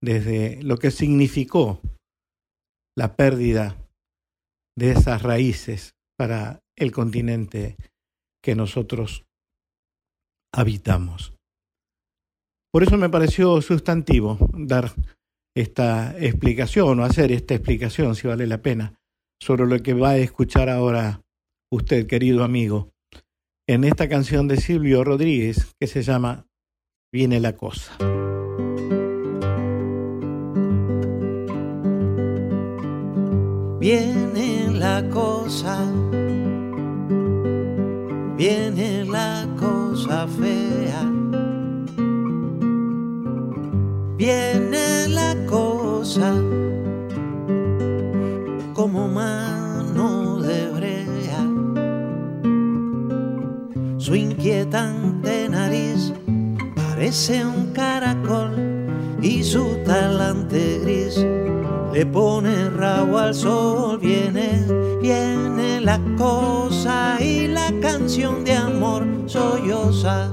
desde 0.01 0.61
lo 0.63 0.77
que 0.77 0.91
significó 0.91 1.81
la 2.95 3.15
pérdida 3.15 3.75
de 4.77 4.91
esas 4.91 5.23
raíces 5.23 5.95
para 6.17 6.61
el 6.77 6.91
continente 6.91 7.75
que 8.41 8.55
nosotros 8.55 9.25
habitamos. 10.53 11.38
Por 12.71 12.83
eso 12.83 12.97
me 12.97 13.09
pareció 13.09 13.61
sustantivo 13.61 14.37
dar 14.53 14.91
esta 15.55 16.15
explicación 16.19 16.99
o 16.99 17.03
hacer 17.03 17.31
esta 17.31 17.55
explicación, 17.55 18.15
si 18.15 18.27
vale 18.27 18.45
la 18.45 18.61
pena, 18.61 18.93
sobre 19.41 19.65
lo 19.65 19.81
que 19.81 19.93
va 19.93 20.11
a 20.11 20.17
escuchar 20.17 20.69
ahora 20.69 21.21
usted, 21.71 22.05
querido 22.05 22.43
amigo, 22.43 22.91
en 23.67 23.83
esta 23.83 24.07
canción 24.07 24.47
de 24.47 24.57
Silvio 24.57 25.03
Rodríguez 25.03 25.73
que 25.79 25.87
se 25.87 26.03
llama 26.03 26.45
Viene 27.11 27.39
la 27.39 27.55
cosa. 27.55 27.97
Viene 33.79 34.71
la 34.73 35.09
cosa, 35.09 35.91
viene 38.37 39.05
la 39.05 39.47
cosa 39.57 40.27
fea, 40.27 41.08
viene 44.19 45.07
la 45.07 45.33
cosa 45.47 46.35
como 48.73 49.07
mano 49.07 50.41
de 50.41 50.67
brea, 50.75 51.41
su 53.97 54.15
inquietante 54.15 55.47
nariz 55.47 56.11
parece 56.75 57.45
un 57.45 57.71
caracol 57.71 58.51
y 59.21 59.41
su 59.41 59.77
talante 59.85 60.79
gris 60.79 61.25
le 61.93 62.05
pone 62.05 62.69
rabo 62.71 63.19
al 63.19 63.33
sol, 63.33 63.99
viene, 63.99 64.65
viene 65.01 65.79
la 65.79 65.97
cosa 66.17 67.17
y 67.21 67.47
la 67.47 67.71
canción 67.81 68.43
de 68.43 68.53
amor 68.53 69.07
solloza. 69.27 70.29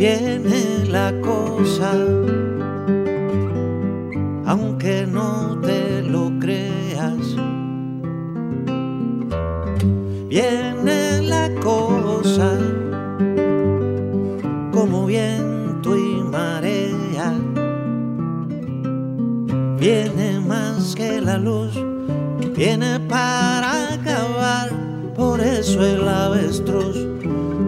Viene 0.00 0.86
la 0.88 1.12
cosa, 1.20 1.92
aunque 4.46 5.06
no 5.06 5.60
te 5.60 6.00
lo 6.00 6.32
creas. 6.40 7.36
Viene 10.26 11.20
la 11.20 11.50
cosa, 11.60 12.56
como 14.72 15.04
bien 15.04 15.50
viene 19.78 20.40
más 20.40 20.94
que 20.94 21.20
la 21.20 21.36
luz, 21.36 21.74
viene 22.56 23.00
para 23.00 23.92
acabar, 23.92 24.70
por 25.14 25.42
eso 25.42 25.84
el 25.84 26.08
avestruz 26.08 27.09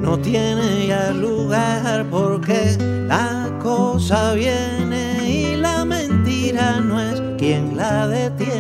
no 0.02 0.18
tiene 0.18 0.88
ya 0.88 1.12
lugar, 1.12 2.04
porque 2.10 2.76
la 3.06 3.48
cosa 3.62 4.34
viene 4.34 5.30
y 5.30 5.56
la 5.56 5.84
mentira 5.84 6.80
no 6.80 7.00
es 7.00 7.22
quien 7.38 7.76
la 7.76 8.08
detiene. 8.08 8.51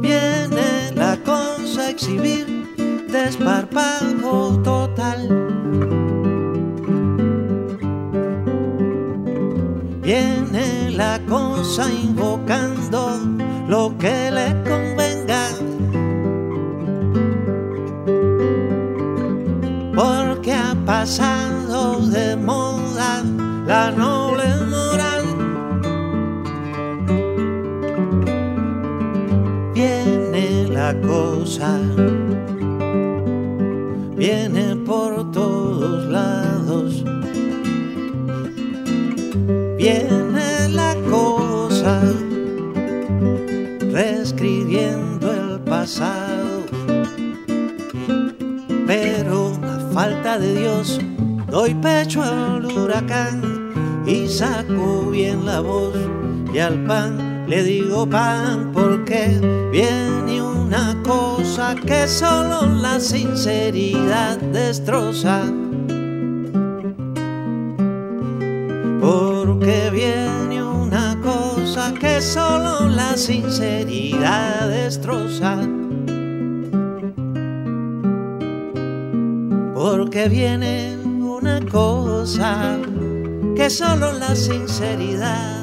Viene 0.00 0.92
la 0.94 1.18
cosa 1.22 1.82
a 1.82 1.90
exhibir 1.90 2.46
desparpajo 3.08 4.58
total. 4.64 5.20
Viene 10.00 10.90
la 10.92 11.20
cosa 11.28 11.84
invocando 12.02 12.99
doy 51.60 51.74
pecho 51.74 52.22
al 52.22 52.64
huracán 52.64 54.02
y 54.06 54.26
saco 54.28 55.10
bien 55.10 55.44
la 55.44 55.60
voz 55.60 55.94
y 56.54 56.58
al 56.58 56.86
pan 56.86 57.44
le 57.46 57.62
digo 57.62 58.08
pan 58.08 58.70
porque 58.72 59.38
viene 59.70 60.40
una 60.40 60.96
cosa 61.02 61.74
que 61.74 62.08
solo 62.08 62.64
la 62.64 62.98
sinceridad 62.98 64.38
destroza. 64.38 65.42
Porque 69.02 69.90
viene 69.92 70.64
una 70.64 71.18
cosa 71.20 71.92
que 71.92 72.22
solo 72.22 72.88
la 72.88 73.18
sinceridad 73.18 74.66
destroza. 74.70 75.58
Porque 79.74 80.28
viene 80.30 80.79
solo 83.70 84.12
la 84.12 84.34
sinceridad 84.34 85.59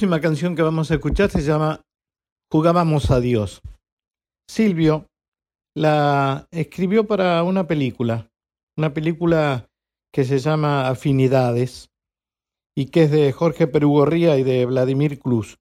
próxima 0.00 0.22
canción 0.22 0.56
que 0.56 0.62
vamos 0.62 0.90
a 0.90 0.94
escuchar 0.94 1.30
se 1.30 1.42
llama 1.42 1.82
Jugábamos 2.50 3.10
a 3.10 3.20
Dios. 3.20 3.60
Silvio 4.48 5.04
la 5.76 6.48
escribió 6.52 7.06
para 7.06 7.42
una 7.42 7.66
película, 7.66 8.30
una 8.78 8.94
película 8.94 9.68
que 10.10 10.24
se 10.24 10.38
llama 10.38 10.88
Afinidades 10.88 11.90
y 12.74 12.86
que 12.86 13.02
es 13.02 13.10
de 13.10 13.30
Jorge 13.32 13.66
Perugorría 13.66 14.38
y 14.38 14.42
de 14.42 14.64
Vladimir 14.64 15.18
Cruz. 15.18 15.58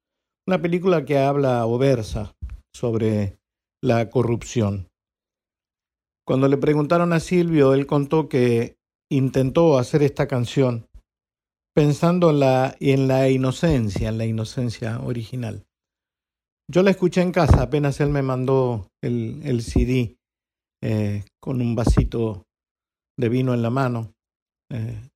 Una 0.47 0.61
película 0.61 1.03
que 1.03 1.17
habla 1.17 1.65
o 1.65 1.77
versa 1.77 2.31
sobre 2.73 3.39
la 3.83 4.09
corrupción. 4.09 4.87
Cuando 6.25 6.47
le 6.47 6.55
preguntaron 6.55 7.11
a 7.11 7.19
Silvio, 7.19 7.73
él 7.73 7.85
contó 7.85 8.29
que 8.29 8.77
intentó 9.11 9.77
hacer 9.77 10.01
esta 10.01 10.29
canción 10.29 10.85
pensando 11.75 12.31
en 12.31 12.39
la, 12.39 12.75
en 12.79 13.07
la 13.07 13.29
inocencia, 13.29 14.09
en 14.09 14.17
la 14.17 14.25
inocencia 14.25 14.99
original. 15.01 15.65
Yo 16.71 16.83
la 16.83 16.91
escuché 16.91 17.21
en 17.21 17.31
casa, 17.31 17.63
apenas 17.63 17.99
él 17.99 18.09
me 18.09 18.21
mandó 18.21 18.89
el, 19.01 19.61
CD 19.61 20.17
eh, 20.83 21.25
con 21.41 21.61
un 21.61 21.75
vasito 21.75 22.43
de 23.17 23.29
vino 23.29 23.53
en 23.53 23.61
la 23.61 23.69
mano. 23.69 24.13
Eh, 24.71 25.09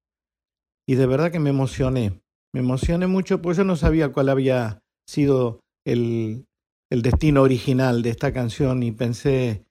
y 0.87 0.95
de 0.95 1.05
verdad 1.05 1.31
que 1.31 1.39
me 1.39 1.51
emocioné. 1.51 2.19
Me 2.53 2.61
emocioné 2.61 3.07
mucho 3.07 3.41
porque 3.41 3.57
yo 3.57 3.63
no 3.63 3.75
sabía 3.75 4.11
cuál 4.11 4.29
había 4.29 4.79
sido 5.07 5.59
el 5.85 6.45
destino 6.89 7.41
original 7.41 8.01
de 8.01 8.09
esta 8.09 8.31
canción 8.31 8.83
y 8.83 8.91
pensé 8.91 9.65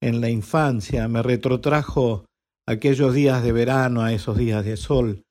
en 0.00 0.20
la 0.20 0.30
infancia, 0.30 1.08
me 1.08 1.22
retrotrajo 1.22 2.24
aquellos 2.66 3.14
días 3.14 3.42
de 3.42 3.52
verano, 3.52 4.02
a 4.02 4.12
esos 4.12 4.36
días 4.36 4.64
de 4.64 4.76
sol, 4.76 5.22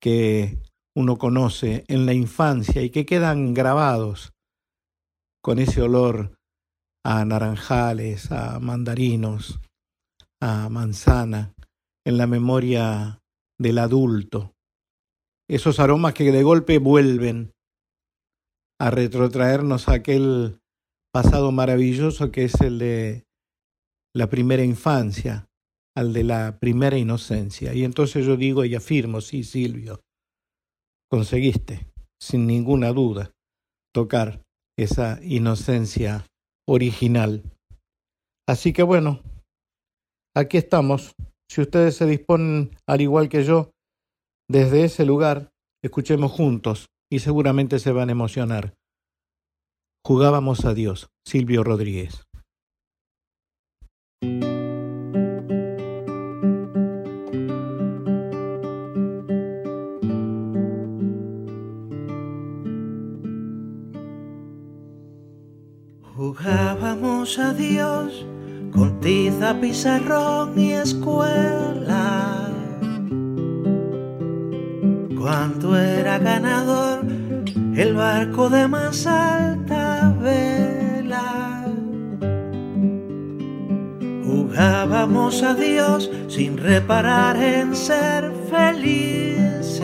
que 0.00 0.58
uno 0.96 1.18
conoce 1.18 1.84
en 1.88 2.06
la 2.06 2.14
infancia 2.14 2.82
y 2.82 2.90
que 2.90 3.06
quedan 3.06 3.54
grabados 3.54 4.32
con 5.42 5.58
ese 5.58 5.82
olor 5.82 6.36
a 7.04 7.24
naranjales, 7.24 8.30
a 8.32 8.58
mandarinos, 8.60 9.60
a 10.40 10.68
manzana, 10.68 11.54
en 12.04 12.18
la 12.18 12.26
memoria 12.26 13.20
del 13.58 13.78
adulto. 13.78 14.54
Esos 15.48 15.80
aromas 15.80 16.14
que 16.14 16.30
de 16.30 16.42
golpe 16.42 16.78
vuelven 16.78 17.52
a 18.78 18.90
retrotraernos 18.90 19.88
a 19.88 19.94
aquel 19.94 20.60
pasado 21.12 21.52
maravilloso 21.52 22.30
que 22.30 22.44
es 22.44 22.60
el 22.60 22.78
de 22.78 23.24
la 24.14 24.28
primera 24.28 24.64
infancia, 24.64 25.49
al 25.96 26.12
de 26.12 26.24
la 26.24 26.58
primera 26.58 26.98
inocencia. 26.98 27.74
Y 27.74 27.84
entonces 27.84 28.24
yo 28.24 28.36
digo 28.36 28.64
y 28.64 28.74
afirmo, 28.74 29.20
sí, 29.20 29.44
Silvio, 29.44 30.00
conseguiste, 31.10 31.90
sin 32.20 32.46
ninguna 32.46 32.92
duda, 32.92 33.32
tocar 33.92 34.42
esa 34.78 35.18
inocencia 35.22 36.26
original. 36.66 37.42
Así 38.48 38.72
que 38.72 38.82
bueno, 38.82 39.20
aquí 40.34 40.56
estamos. 40.56 41.12
Si 41.50 41.60
ustedes 41.60 41.96
se 41.96 42.06
disponen, 42.06 42.70
al 42.86 43.00
igual 43.00 43.28
que 43.28 43.44
yo, 43.44 43.70
desde 44.48 44.84
ese 44.84 45.04
lugar, 45.04 45.50
escuchemos 45.82 46.32
juntos 46.32 46.86
y 47.10 47.20
seguramente 47.20 47.78
se 47.78 47.92
van 47.92 48.08
a 48.08 48.12
emocionar. 48.12 48.74
Jugábamos 50.04 50.64
a 50.64 50.74
Dios, 50.74 51.08
Silvio 51.26 51.62
Rodríguez. 51.62 52.24
Jugábamos 66.42 67.38
a 67.38 67.52
Dios 67.52 68.24
con 68.72 68.98
tiza, 69.00 69.60
pizarrón 69.60 70.58
y 70.58 70.72
escuela. 70.72 72.48
Cuando 75.18 75.76
era 75.76 76.18
ganador 76.18 77.04
el 77.76 77.94
barco 77.94 78.48
de 78.48 78.66
más 78.68 79.06
alta 79.06 80.16
vela. 80.18 81.66
Jugábamos 84.24 85.42
a 85.42 85.54
Dios 85.54 86.10
sin 86.28 86.56
reparar 86.56 87.36
en 87.36 87.76
ser 87.76 88.32
felices. 88.48 89.82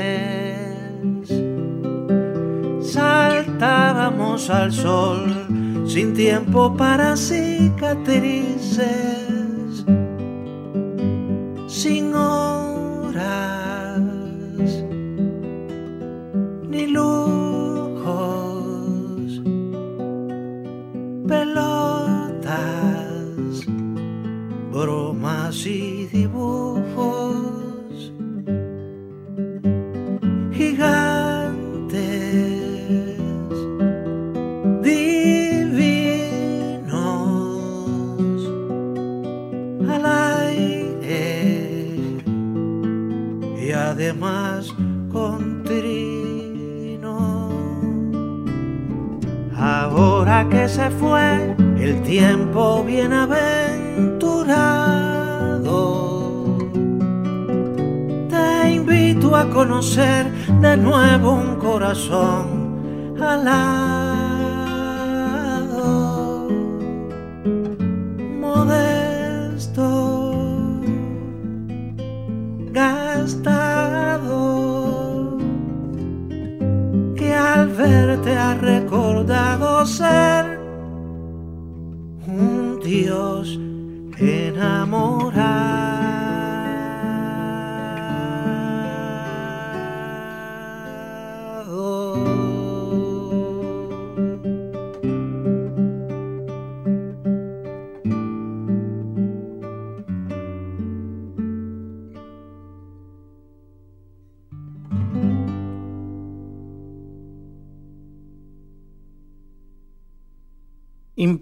Saltábamos 2.80 4.48
al 4.48 4.72
sol 4.72 5.65
sin 5.86 6.14
tiempo 6.14 6.74
para 6.76 7.16
cicatrices, 7.16 8.84
sin 11.68 12.12
horas 12.12 14.02
ni 16.68 16.88
lujos, 16.88 18.02
pelotas, 21.28 22.56
bromas 24.72 25.64
y 25.66 26.08
dibujos 26.08 28.12
gigantes. 30.52 30.95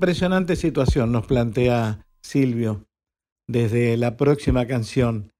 Impresionante 0.04 0.54
situación 0.56 1.12
nos 1.12 1.26
plantea 1.26 2.06
Silvio 2.22 2.86
desde 3.48 3.96
la 3.96 4.18
próxima 4.18 4.66
canción 4.66 5.32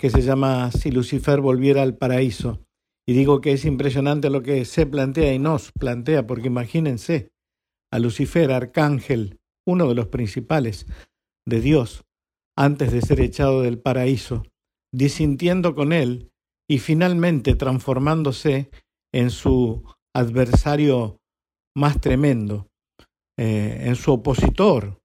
que 0.00 0.08
se 0.08 0.22
llama 0.22 0.72
Si 0.72 0.90
Lucifer 0.90 1.42
volviera 1.42 1.82
al 1.82 1.98
paraíso. 1.98 2.64
Y 3.06 3.12
digo 3.12 3.42
que 3.42 3.52
es 3.52 3.66
impresionante 3.66 4.30
lo 4.30 4.42
que 4.42 4.64
se 4.64 4.86
plantea 4.86 5.34
y 5.34 5.38
nos 5.38 5.70
plantea, 5.72 6.26
porque 6.26 6.46
imagínense 6.46 7.28
a 7.92 7.98
Lucifer, 7.98 8.52
arcángel, 8.52 9.38
uno 9.66 9.86
de 9.86 9.94
los 9.94 10.06
principales 10.06 10.86
de 11.46 11.60
Dios, 11.60 12.06
antes 12.56 12.92
de 12.92 13.02
ser 13.02 13.20
echado 13.20 13.60
del 13.60 13.78
paraíso, 13.78 14.44
disintiendo 14.94 15.74
con 15.74 15.92
él 15.92 16.30
y 16.66 16.78
finalmente 16.78 17.54
transformándose 17.54 18.70
en 19.12 19.28
su 19.28 19.84
adversario 20.14 21.18
más 21.76 22.00
tremendo. 22.00 22.70
Eh, 23.38 23.88
en 23.88 23.96
su 23.96 24.12
opositor 24.12 24.98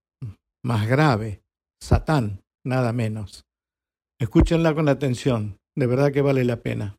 más 0.64 0.88
grave, 0.88 1.42
Satán, 1.82 2.42
nada 2.66 2.94
menos. 2.94 3.44
Escúchenla 4.20 4.74
con 4.74 4.88
atención, 4.88 5.58
de 5.76 5.88
verdad 5.88 6.12
que 6.12 6.22
vale 6.22 6.46
la 6.46 6.62
pena. 6.62 6.98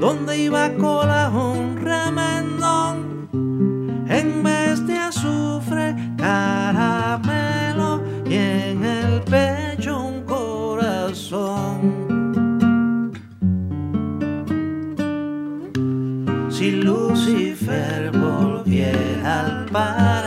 Donde 0.00 0.38
iba 0.38 0.70
cola 0.76 1.30
un 1.30 1.76
remendón 1.76 3.28
en 4.08 4.42
vez 4.42 4.86
de 4.86 4.96
azufre 4.96 5.94
caramelo 6.16 8.02
y 8.26 8.34
en 8.34 8.84
el 8.84 9.20
pecho 9.22 10.00
un 10.00 10.22
corazón. 10.24 11.78
Si 16.50 16.70
Lucifer 16.72 18.10
volviera 18.10 19.40
al 19.40 19.66
paraíso, 19.66 20.19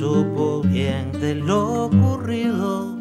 supo 0.00 0.62
bien 0.62 1.12
de 1.12 1.34
lo 1.34 1.84
ocurrido. 1.84 2.96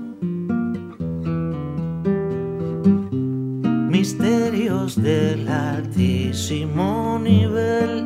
Misterios 3.90 5.02
del 5.02 5.48
altísimo 5.48 7.18
nivel. 7.24 8.04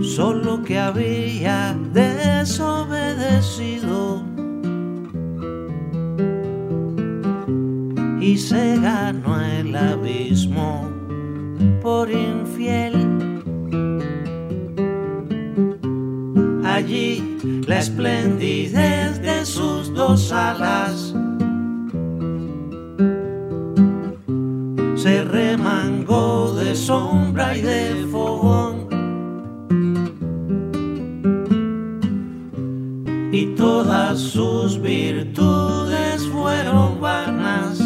Solo 0.00 0.62
que 0.62 0.78
había 0.78 1.76
desobedecido 1.92 4.22
y 8.20 8.38
se 8.38 8.76
ganó 8.76 9.42
el 9.42 9.74
abismo 9.74 10.88
por 11.82 12.08
infiel. 12.08 12.91
Allí 16.72 17.38
la 17.66 17.80
esplendidez 17.80 19.20
de 19.20 19.44
sus 19.44 19.92
dos 19.92 20.32
alas 20.32 21.14
se 24.96 25.22
remangó 25.22 26.54
de 26.54 26.74
sombra 26.74 27.54
y 27.58 27.60
de 27.60 28.06
fogón. 28.10 28.88
Y 33.32 33.54
todas 33.54 34.18
sus 34.18 34.80
virtudes 34.80 36.26
fueron 36.28 37.02
vanas 37.02 37.80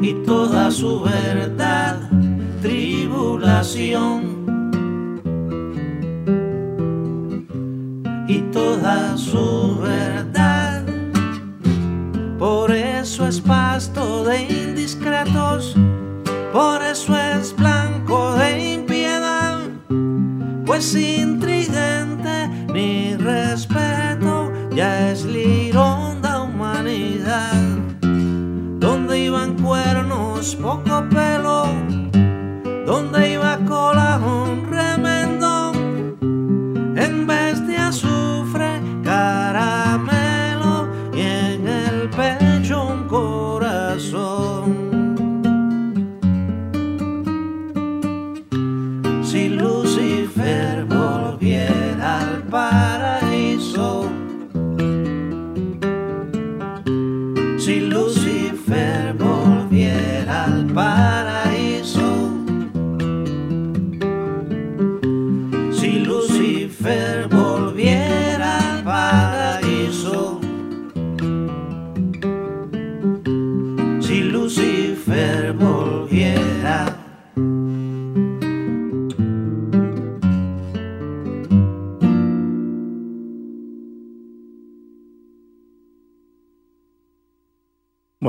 y 0.00 0.14
toda 0.24 0.70
su 0.70 1.02
verdad, 1.02 2.10
tribulación. 2.62 4.33
Y 8.34 8.40
toda 8.50 9.16
su 9.16 9.78
verdad, 9.78 10.82
por 12.36 12.72
eso 12.72 13.28
es 13.28 13.40
pasto 13.40 14.24
de 14.24 14.42
indiscretos, 14.42 15.76
por 16.52 16.82
eso 16.82 17.16
es 17.16 17.54
blanco 17.54 18.34
de 18.34 18.74
impiedad, 18.74 19.60
pues 20.66 20.96
intrigante 20.96 22.48
ni 22.72 23.14
respeto 23.14 24.50
ya 24.74 25.12
es 25.12 25.24
lironda 25.24 26.42
humanidad 26.42 27.84
cuernos, 29.64 30.54
poco 30.56 31.02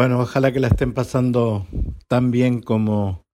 Bueno, 0.05 0.19
ojalá 0.19 0.53
que 0.53 0.59
la 0.59 0.67
estén 0.67 0.93
pasando 0.93 1.65
tan 2.07 2.29
bien 2.29 2.61
como 2.61 3.25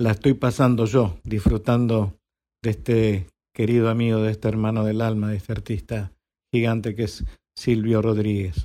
la 0.00 0.12
estoy 0.12 0.32
pasando 0.32 0.86
yo, 0.86 1.18
disfrutando 1.24 2.16
de 2.64 2.70
este 2.70 3.26
querido 3.54 3.90
amigo, 3.90 4.22
de 4.22 4.30
este 4.30 4.48
hermano 4.48 4.82
del 4.82 5.02
alma, 5.02 5.28
de 5.28 5.36
este 5.36 5.52
artista 5.52 6.10
gigante 6.54 6.94
que 6.94 7.02
es 7.02 7.26
Silvio 7.54 8.00
Rodríguez. 8.00 8.64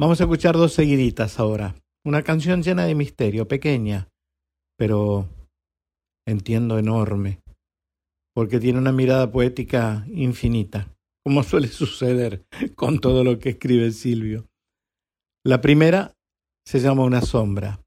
Vamos 0.00 0.20
a 0.20 0.24
escuchar 0.24 0.56
dos 0.56 0.72
seguiditas 0.72 1.38
ahora. 1.38 1.76
Una 2.04 2.24
canción 2.24 2.60
llena 2.64 2.86
de 2.86 2.96
misterio, 2.96 3.46
pequeña, 3.46 4.08
pero 4.76 5.28
entiendo 6.26 6.80
enorme, 6.80 7.38
porque 8.34 8.58
tiene 8.58 8.80
una 8.80 8.90
mirada 8.90 9.30
poética 9.30 10.04
infinita, 10.08 10.92
como 11.24 11.44
suele 11.44 11.68
suceder 11.68 12.44
con 12.74 12.98
todo 12.98 13.22
lo 13.22 13.38
que 13.38 13.50
escribe 13.50 13.92
Silvio. 13.92 14.48
La 15.44 15.60
primera 15.60 16.15
se 16.66 16.80
llama 16.80 17.04
Una 17.04 17.20
sombra. 17.20 17.80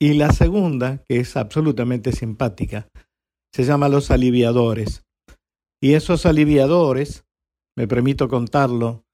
Y 0.00 0.14
la 0.14 0.30
segunda, 0.30 1.02
que 1.08 1.18
es 1.18 1.36
absolutamente 1.36 2.12
simpática, 2.12 2.88
se 3.54 3.64
llama 3.64 3.88
Los 3.88 4.10
aliviadores. 4.10 5.04
Y 5.82 5.94
esos 5.94 6.26
aliviadores, 6.26 7.24
me 7.76 7.88
permito 7.88 8.28
contarlo, 8.28 9.04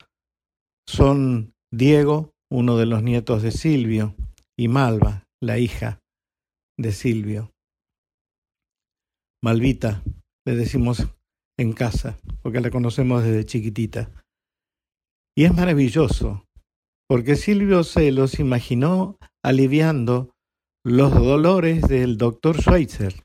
son 0.87 1.55
Diego, 1.73 2.33
uno 2.51 2.77
de 2.77 2.87
los 2.87 3.03
nietos 3.03 3.43
de 3.43 3.53
Silvio, 3.53 4.15
y 4.59 4.69
Malva, 4.69 5.25
la 5.43 5.59
hija 5.59 6.01
de 6.79 6.93
Silvio. 6.93 7.53
Malvita, 9.43 10.03
le 10.47 10.55
decimos 10.55 11.07
en 11.59 11.73
casa, 11.73 12.19
porque 12.43 12.61
la 12.61 12.71
conocemos 12.71 13.23
desde 13.23 13.47
chiquitita. 13.47 14.11
Y 15.37 15.45
es 15.45 15.55
maravilloso, 15.55 16.45
porque 17.11 17.35
Silvio 17.35 17.83
se 17.83 18.13
los 18.13 18.39
imaginó 18.39 19.19
aliviando 19.43 20.31
los 20.85 21.13
dolores 21.13 21.83
del 21.83 22.17
doctor 22.17 22.63
Schweitzer. 22.63 23.25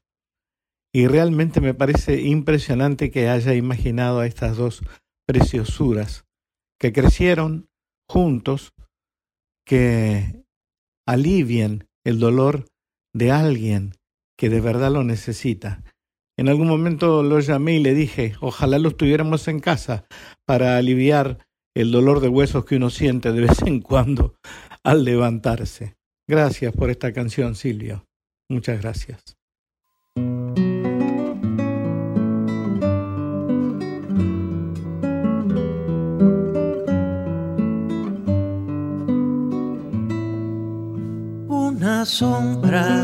Y 0.92 1.06
realmente 1.06 1.62
me 1.62 1.76
parece 1.76 2.20
impresionante 2.24 3.12
que 3.12 3.30
haya 3.30 3.54
imaginado 3.54 4.22
a 4.22 4.26
estas 4.26 4.58
dos 4.58 4.82
preciosuras 5.28 6.26
que 6.80 6.94
crecieron 6.94 7.70
juntos, 8.10 8.74
que 9.68 10.44
alivien 11.08 11.88
el 12.04 12.18
dolor 12.18 12.66
de 13.14 13.32
alguien 13.32 13.92
que 14.36 14.50
de 14.50 14.62
verdad 14.62 14.92
lo 14.92 15.04
necesita. 15.04 15.84
En 16.40 16.50
algún 16.50 16.70
momento 16.70 17.22
lo 17.22 17.40
llamé 17.40 17.76
y 17.76 17.84
le 17.84 17.94
dije, 17.94 18.34
ojalá 18.42 18.80
los 18.80 18.98
tuviéramos 18.98 19.48
en 19.48 19.60
casa 19.60 20.08
para 20.44 20.76
aliviar 20.78 21.45
el 21.76 21.92
dolor 21.92 22.22
de 22.22 22.30
huesos 22.30 22.66
que 22.66 22.78
uno 22.78 22.90
siente 22.90 23.34
de 23.34 23.42
vez 23.42 23.62
en 23.64 23.82
cuando 23.82 24.36
al 24.84 25.04
levantarse. 25.04 25.96
Gracias 26.28 26.74
por 26.74 26.90
esta 26.90 27.12
canción, 27.12 27.56
Silvio. 27.56 28.08
Muchas 28.50 28.82
gracias. 28.82 29.38
Una 41.48 42.06
sombra. 42.06 43.04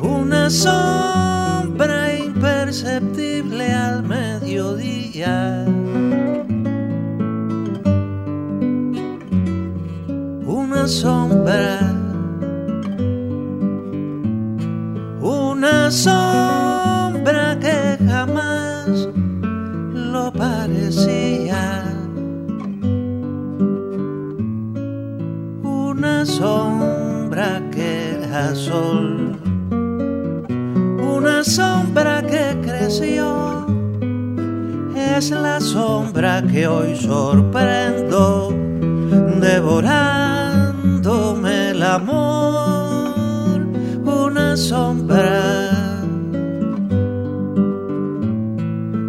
Una 0.00 0.48
sombra 0.48 2.14
imperceptible 2.14 3.25
Una 10.46 10.86
sombra, 10.86 11.80
una 15.20 15.90
sombra 15.90 17.58
que 17.58 17.98
jamás 18.06 19.08
lo 19.92 20.32
parecía. 20.32 21.82
Una 25.64 26.24
sombra 26.24 27.60
que 27.72 28.12
era 28.12 28.54
sol. 28.54 29.36
Una 31.00 31.42
sombra 31.42 32.22
que 32.22 32.56
creció, 32.62 33.66
es 34.96 35.30
la 35.30 35.60
sombra 35.60 36.42
que 36.42 36.66
hoy 36.66 36.96
sorprendo, 36.96 38.52
devorándome 39.40 41.70
el 41.70 41.82
amor, 41.82 43.60
una 44.04 44.56
sombra, 44.56 45.70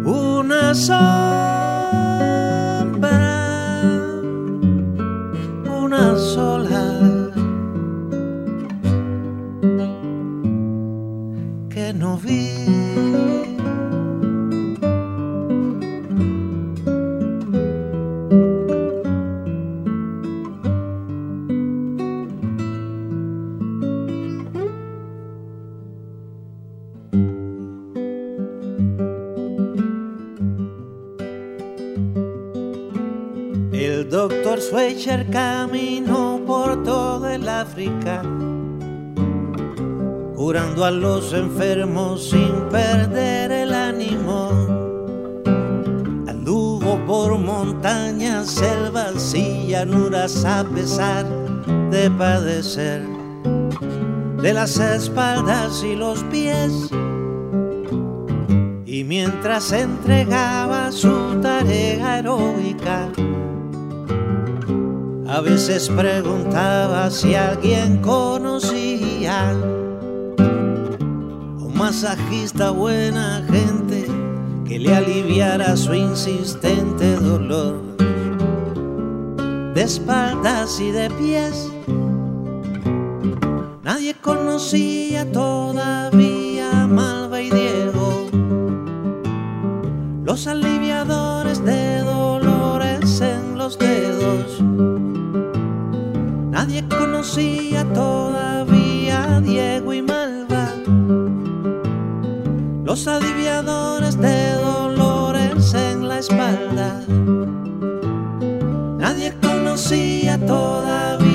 una 0.04 0.74
sombra, 0.74 1.27
Schweitzer 34.98 35.30
caminó 35.30 36.42
por 36.44 36.82
todo 36.82 37.28
el 37.28 37.48
África 37.48 38.20
curando 40.34 40.84
a 40.84 40.90
los 40.90 41.32
enfermos 41.32 42.30
sin 42.30 42.52
perder 42.68 43.52
el 43.52 43.74
ánimo. 43.74 44.50
Anduvo 46.26 46.98
por 47.06 47.38
montañas, 47.38 48.50
selvas 48.50 49.34
y 49.34 49.68
llanuras 49.68 50.44
a 50.44 50.64
pesar 50.64 51.24
de 51.90 52.10
padecer 52.10 53.02
de 54.42 54.52
las 54.52 54.78
espaldas 54.78 55.84
y 55.84 55.94
los 55.94 56.24
pies. 56.24 56.90
Y 58.84 59.04
mientras 59.04 59.70
entregaba 59.70 60.90
su 60.90 61.38
tarea 61.40 62.18
heroica, 62.18 63.08
a 65.28 65.40
veces 65.42 65.90
preguntaba 65.90 67.10
si 67.10 67.34
alguien 67.34 67.98
conocía 67.98 69.52
un 70.38 71.72
masajista 71.74 72.70
buena 72.70 73.44
gente 73.46 74.06
que 74.66 74.78
le 74.78 74.96
aliviara 74.96 75.76
su 75.76 75.92
insistente 75.92 77.16
dolor 77.16 77.82
de 79.74 79.82
espaldas 79.82 80.80
y 80.80 80.90
de 80.90 81.10
pies. 81.10 81.70
Nadie 83.82 84.14
conocía 84.14 85.30
todavía 85.30 86.84
a 86.84 86.86
Malva 86.86 87.42
y 87.42 87.50
Diego, 87.50 88.26
los 90.24 90.46
aliviadores 90.46 91.62
de 91.64 91.98
dolores 91.98 93.20
en 93.20 93.58
los 93.58 93.78
dedos. 93.78 94.87
Nadie 96.68 96.86
conocía 96.86 97.82
todavía 97.94 99.36
a 99.36 99.40
Diego 99.40 99.94
y 99.94 100.02
Malva, 100.02 100.74
los 102.84 103.08
aliviadores 103.08 104.20
de 104.20 104.52
dolores 104.52 105.72
en 105.72 106.06
la 106.06 106.18
espalda. 106.18 107.02
Nadie 108.98 109.32
conocía 109.40 110.36
todavía 110.44 111.27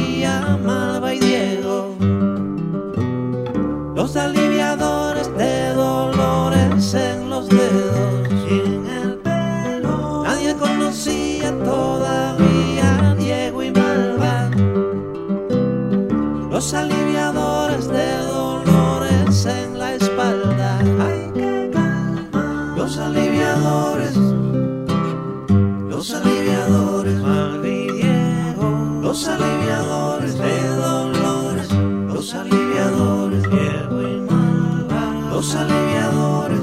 los 35.44 35.56
aliviadores, 35.56 36.60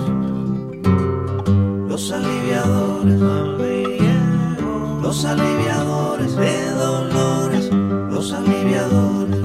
los 1.87 2.12
aliviadores, 2.12 3.20
los 5.03 5.24
aliviadores 5.26 6.35
de 6.35 6.70
dolores, 6.70 7.70
los 8.11 8.33
aliviadores. 8.33 9.41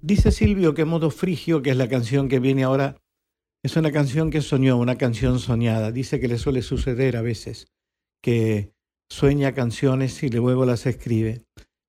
Dice 0.00 0.32
Silvio 0.32 0.72
que 0.72 0.86
Modo 0.86 1.10
Frigio, 1.10 1.60
que 1.60 1.70
es 1.70 1.76
la 1.76 1.88
canción 1.88 2.30
que 2.30 2.40
viene 2.40 2.64
ahora, 2.64 2.96
es 3.62 3.76
una 3.76 3.92
canción 3.92 4.30
que 4.30 4.40
soñó, 4.40 4.78
una 4.78 4.96
canción 4.96 5.38
soñada. 5.38 5.92
Dice 5.92 6.20
que 6.20 6.28
le 6.28 6.38
suele 6.38 6.62
suceder 6.62 7.18
a 7.18 7.22
veces 7.22 7.66
que 8.24 8.72
sueña 9.10 9.52
canciones 9.54 10.22
y 10.22 10.30
luego 10.30 10.64
las 10.64 10.86
escribe. 10.86 11.42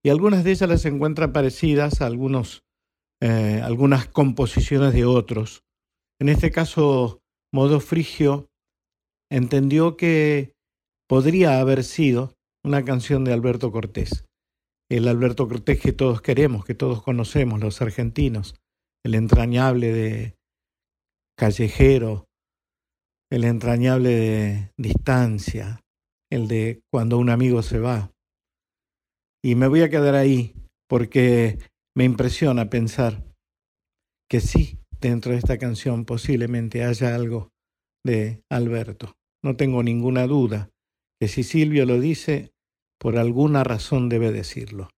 Y 0.03 0.09
algunas 0.09 0.43
de 0.43 0.51
ellas 0.51 0.69
las 0.69 0.85
encuentra 0.85 1.31
parecidas 1.33 2.01
a 2.01 2.09
eh, 3.21 3.61
algunas 3.63 4.07
composiciones 4.07 4.93
de 4.93 5.05
otros. 5.05 5.63
En 6.19 6.29
este 6.29 6.51
caso, 6.51 7.21
Modo 7.53 7.79
Frigio 7.79 8.49
entendió 9.31 9.97
que 9.97 10.53
podría 11.07 11.59
haber 11.59 11.83
sido 11.83 12.33
una 12.63 12.83
canción 12.83 13.23
de 13.23 13.33
Alberto 13.33 13.71
Cortés 13.71 14.25
el 14.89 15.07
Alberto 15.07 15.47
Cortés 15.47 15.79
que 15.79 15.93
todos 15.93 16.21
queremos, 16.21 16.65
que 16.65 16.75
todos 16.75 17.01
conocemos, 17.01 17.59
los 17.59 17.81
argentinos, 17.81 18.55
el 19.03 19.15
entrañable 19.15 19.91
de 19.91 20.35
Callejero, 21.37 22.27
el 23.31 23.43
entrañable 23.43 24.09
de 24.09 24.71
Distancia, 24.77 25.81
el 26.31 26.47
de 26.47 26.81
Cuando 26.91 27.17
un 27.17 27.29
amigo 27.29 27.61
se 27.61 27.79
va. 27.79 28.11
Y 29.43 29.55
me 29.55 29.67
voy 29.67 29.81
a 29.81 29.89
quedar 29.89 30.15
ahí 30.15 30.55
porque 30.87 31.59
me 31.95 32.03
impresiona 32.03 32.69
pensar 32.69 33.23
que 34.29 34.39
sí, 34.39 34.79
dentro 34.99 35.31
de 35.31 35.37
esta 35.37 35.57
canción 35.57 36.05
posiblemente 36.05 36.83
haya 36.83 37.13
algo 37.15 37.51
de 38.03 38.43
Alberto. 38.49 39.15
No 39.43 39.55
tengo 39.55 39.83
ninguna 39.83 40.25
duda 40.27 40.69
que 41.19 41.27
si 41.27 41.43
Silvio 41.43 41.85
lo 41.85 41.99
dice, 41.99 42.51
por 42.99 43.17
alguna 43.17 43.63
razón 43.63 44.09
debe 44.09 44.31
decirlo. 44.31 44.89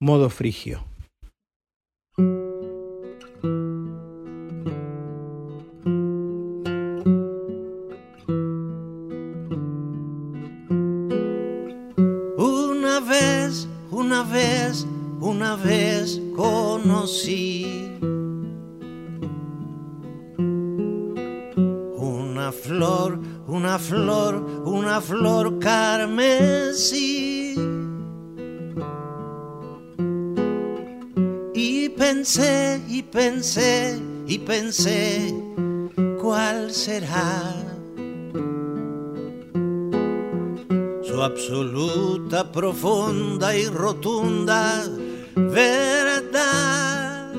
Modo 0.00 0.30
frigio. 0.30 0.91
Una 15.52 15.62
vez 15.64 16.20
conocí 16.34 17.66
una 21.98 22.50
flor, 22.52 23.18
una 23.46 23.78
flor, 23.78 24.34
una 24.64 25.00
flor 25.00 25.58
carmesí. 25.58 27.54
Y 31.54 31.88
pensé, 31.90 32.80
y 32.88 33.02
pensé, 33.02 34.00
y 34.26 34.38
pensé, 34.38 35.34
¿cuál 36.20 36.72
será? 36.72 37.58
su 41.04 41.22
absoluta, 41.22 42.50
profunda 42.50 43.54
y 43.54 43.66
rotunda 43.66 44.82
verdad. 45.36 47.32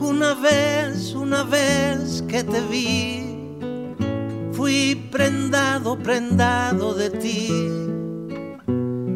Una 0.00 0.34
vez, 0.34 1.14
una 1.14 1.42
vez 1.44 2.22
que 2.28 2.42
te 2.42 2.60
vi, 2.62 3.58
fui 4.52 5.08
prendado, 5.10 5.98
prendado 5.98 6.94
de 6.94 7.10
ti. 7.10 7.48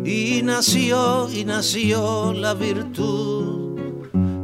Y 0.05 0.43
nació, 0.43 1.31
y 1.31 1.45
nació 1.45 2.33
la 2.33 2.55
virtud 2.55 3.79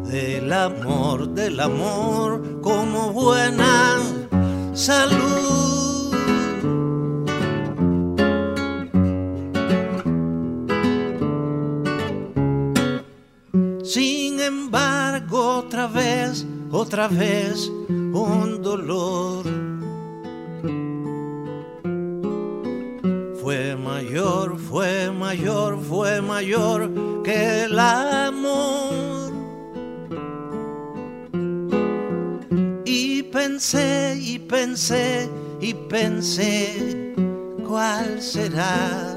del 0.05 0.53
amor, 0.53 1.29
del 1.31 1.59
amor 1.61 2.61
como 2.61 3.13
buena 3.13 3.99
salud. 4.73 5.96
Otra 15.87 16.01
vez, 16.01 16.47
otra 16.73 17.09
vez, 17.09 17.69
un 17.89 18.61
dolor. 18.61 19.45
Fue 23.41 23.77
mayor, 23.77 24.59
fue 24.59 25.13
mayor, 25.13 25.79
fue 25.81 26.21
mayor 26.21 27.23
que 27.23 27.65
el 27.65 27.79
amor. 27.79 29.33
Y 32.85 33.23
pensé, 33.23 34.19
y 34.21 34.41
pensé, 34.41 35.31
y 35.61 35.73
pensé, 35.73 37.15
¿cuál 37.65 38.21
será? 38.21 39.16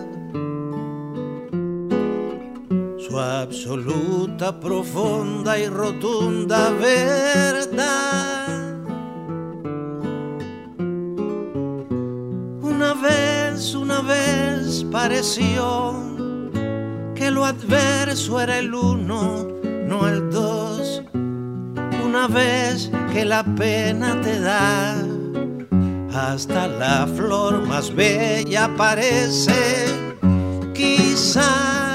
Su 3.09 3.19
absoluta, 3.19 4.59
profunda 4.59 5.57
y 5.57 5.67
rotunda 5.67 6.69
verdad. 6.71 8.47
Una 12.61 12.93
vez, 12.93 13.73
una 13.73 14.01
vez 14.01 14.85
pareció 14.91 15.95
que 17.15 17.31
lo 17.31 17.45
adverso 17.45 18.39
era 18.39 18.59
el 18.59 18.73
uno, 18.73 19.47
no 19.87 20.07
el 20.07 20.29
dos. 20.29 21.01
Una 22.05 22.27
vez 22.27 22.91
que 23.11 23.25
la 23.25 23.43
pena 23.43 24.19
te 24.21 24.39
da, 24.39 24.95
hasta 26.13 26.67
la 26.67 27.07
flor 27.07 27.65
más 27.65 27.93
bella 27.93 28.69
parece, 28.77 29.87
quizás. 30.73 31.88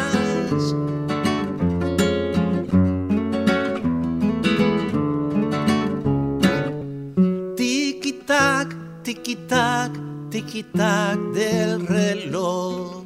Tiki-tac 10.31 11.19
del 11.35 11.87
reloj. 11.87 13.05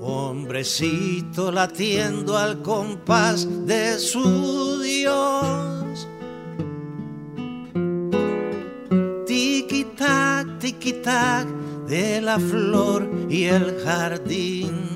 Hombrecito 0.00 1.52
latiendo 1.52 2.36
al 2.36 2.62
compás 2.62 3.46
de 3.66 3.98
su 3.98 4.80
Dios. 4.80 6.08
Tiki-tac, 9.26 10.58
tiki-tac 10.58 11.46
de 11.86 12.20
la 12.20 12.38
flor 12.38 13.08
y 13.28 13.44
el 13.44 13.78
jardín. 13.84 14.88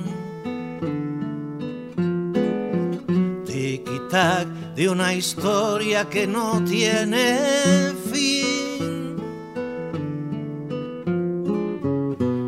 Tiki-tac 3.45 4.62
de 4.75 4.89
una 4.89 5.15
historia 5.15 6.09
que 6.09 6.27
no 6.27 6.63
tiene 6.65 7.93
fin. 8.11 9.17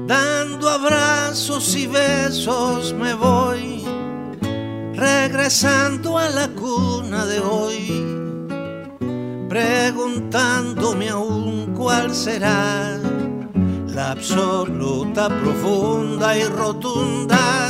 Dando 0.06 0.68
abrazos 0.70 1.74
y 1.76 1.86
besos 1.86 2.94
me 2.94 3.14
voy, 3.14 3.84
regresando 4.94 6.18
a 6.18 6.28
la 6.30 6.48
cuna 6.48 7.26
de 7.26 7.40
hoy, 7.40 8.04
preguntándome 9.48 11.10
aún 11.10 11.74
cuál 11.74 12.14
será 12.14 12.98
la 13.88 14.12
absoluta, 14.12 15.28
profunda 15.28 16.36
y 16.36 16.44
rotunda 16.44 17.68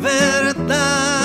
verdad. 0.00 1.23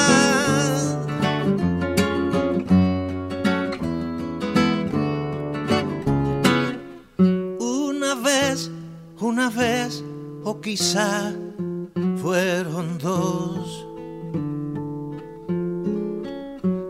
Una 9.30 9.52
vez, 9.52 10.04
o 10.44 10.60
quizá 10.60 11.32
fueron 12.20 12.98
dos. 12.98 13.86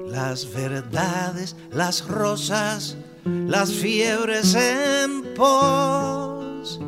Las 0.08 0.50
verdades, 0.54 1.58
las 1.70 2.08
rosas, 2.08 2.96
las 3.26 3.74
fiebres 3.74 4.56
en 4.56 5.34
pos. 5.36 6.80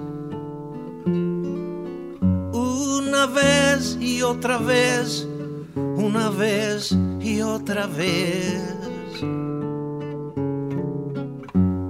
Una 2.53 3.25
vez 3.25 3.97
y 3.99 4.21
otra 4.21 4.57
vez, 4.57 5.27
una 5.75 6.29
vez 6.29 6.95
y 7.19 7.41
otra 7.41 7.87
vez. 7.87 8.61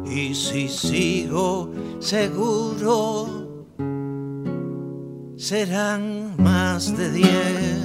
Y 0.04 0.34
si 0.34 0.68
sigo 0.68 1.70
seguro, 2.00 3.41
serán 5.42 6.36
más 6.38 6.96
de 6.96 7.12
diez, 7.12 7.80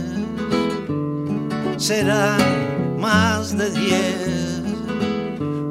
serán 1.78 3.00
más 3.00 3.56
de 3.56 3.70
diez, 3.70 4.62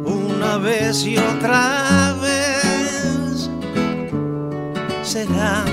una 0.04 0.58
vez 0.58 1.06
y 1.06 1.16
otra 1.16 2.18
vez, 2.24 3.52
serán. 5.04 5.68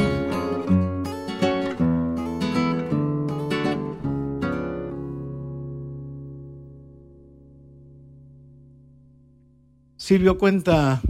Silvio 9.97 10.37
cuenta 10.37 11.01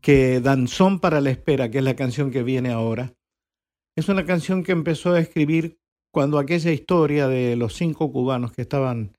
que 0.00 0.40
Danzón 0.40 0.98
para 0.98 1.20
la 1.20 1.30
Espera, 1.30 1.70
que 1.70 1.78
es 1.78 1.84
la 1.84 1.94
canción 1.94 2.32
que 2.32 2.42
viene 2.42 2.72
ahora, 2.72 3.12
es 3.96 4.08
una 4.08 4.24
canción 4.24 4.62
que 4.64 4.72
empezó 4.72 5.12
a 5.12 5.20
escribir 5.20 5.78
cuando 6.12 6.38
aquella 6.38 6.72
historia 6.72 7.28
de 7.28 7.56
los 7.56 7.74
cinco 7.74 8.12
cubanos 8.12 8.52
que 8.52 8.62
estaban 8.62 9.16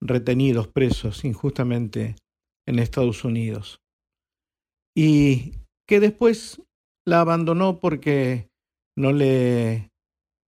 retenidos, 0.00 0.68
presos 0.68 1.24
injustamente 1.24 2.16
en 2.66 2.78
Estados 2.78 3.24
Unidos, 3.24 3.80
y 4.96 5.54
que 5.88 6.00
después 6.00 6.62
la 7.06 7.20
abandonó 7.20 7.80
porque 7.80 8.48
no 8.96 9.12
le 9.12 9.90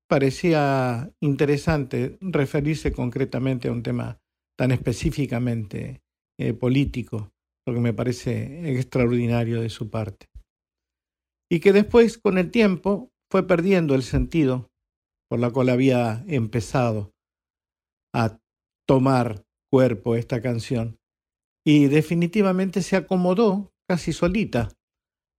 parecía 0.09 1.12
interesante 1.21 2.18
referirse 2.21 2.93
concretamente 2.93 3.68
a 3.68 3.73
un 3.73 3.83
tema 3.83 4.18
tan 4.59 4.73
específicamente 4.73 6.03
eh, 6.39 6.53
político 6.53 7.31
lo 7.66 7.75
que 7.75 7.81
me 7.81 7.95
parece 7.95 8.77
extraordinario 8.77 9.61
de 9.61 9.71
su 9.71 9.89
parte. 9.89 10.27
Y 11.49 11.61
que 11.61 11.73
después, 11.73 12.18
con 12.18 12.39
el 12.39 12.51
tiempo, 12.51 13.11
fue 13.31 13.47
perdiendo 13.47 13.95
el 13.95 14.03
sentido 14.03 14.68
por 15.28 15.39
la 15.39 15.51
cual 15.51 15.68
había 15.68 16.24
empezado 16.26 17.12
a 18.12 18.39
tomar 18.87 19.45
cuerpo 19.70 20.16
esta 20.16 20.43
canción 20.43 20.99
y 21.64 21.87
definitivamente 21.87 22.83
se 22.83 22.97
acomodó 22.97 23.70
casi 23.89 24.12
solita 24.12 24.68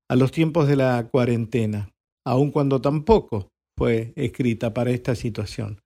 a 0.09 0.15
los 0.15 0.31
tiempos 0.31 0.67
de 0.67 0.77
la 0.77 1.09
cuarentena, 1.09 1.91
aun 2.25 2.51
cuando 2.51 2.81
tampoco 2.81 3.49
fue 3.77 4.13
escrita 4.15 4.73
para 4.73 4.91
esta 4.91 5.15
situación. 5.15 5.81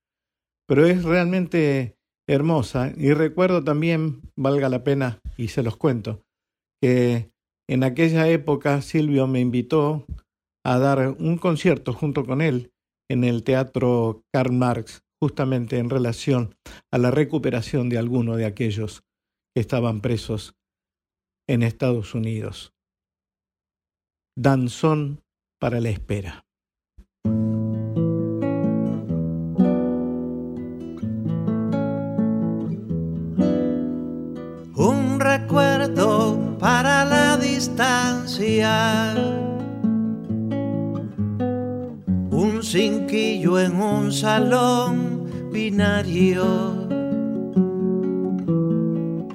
Pero 0.67 0.85
es 0.85 1.03
realmente 1.03 1.95
hermosa 2.27 2.91
y 2.95 3.13
recuerdo 3.13 3.63
también, 3.63 4.21
valga 4.35 4.69
la 4.69 4.83
pena 4.83 5.19
y 5.37 5.49
se 5.49 5.63
los 5.63 5.77
cuento, 5.77 6.23
que 6.81 7.31
en 7.67 7.83
aquella 7.83 8.27
época 8.27 8.81
Silvio 8.81 9.27
me 9.27 9.39
invitó 9.39 10.05
a 10.65 10.79
dar 10.79 11.15
un 11.19 11.37
concierto 11.37 11.93
junto 11.93 12.25
con 12.25 12.41
él 12.41 12.73
en 13.07 13.23
el 13.23 13.43
Teatro 13.43 14.23
Karl 14.33 14.51
Marx, 14.51 15.03
justamente 15.21 15.77
en 15.77 15.91
relación 15.91 16.55
a 16.91 16.97
la 16.97 17.11
recuperación 17.11 17.87
de 17.87 17.99
algunos 17.99 18.37
de 18.37 18.45
aquellos 18.45 19.03
que 19.53 19.61
estaban 19.61 20.01
presos 20.01 20.55
en 21.47 21.61
Estados 21.61 22.15
Unidos. 22.15 22.73
Danzón 24.35 25.21
para 25.59 25.79
la 25.79 25.89
espera. 25.89 26.47
Un 34.75 35.19
recuerdo 35.19 36.57
para 36.57 37.05
la 37.05 37.37
distancia. 37.37 39.34
Cinquillo 42.65 43.59
en 43.59 43.79
un 43.79 44.11
salón 44.11 45.29
binario. 45.51 46.87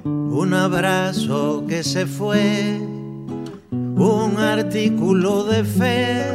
Un 0.03 0.53
abrazo 0.53 1.63
que 1.67 1.83
se 1.83 2.05
fue. 2.05 2.77
Un 3.71 4.37
artículo 4.37 5.45
de 5.45 5.63
fe 5.63 6.25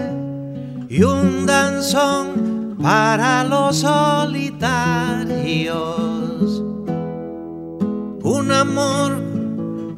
y 0.88 1.02
un 1.02 1.44
danzón 1.44 2.78
para 2.80 3.44
los 3.44 3.76
solitarios. 3.76 5.74
Un 8.22 8.52
amor 8.52 9.20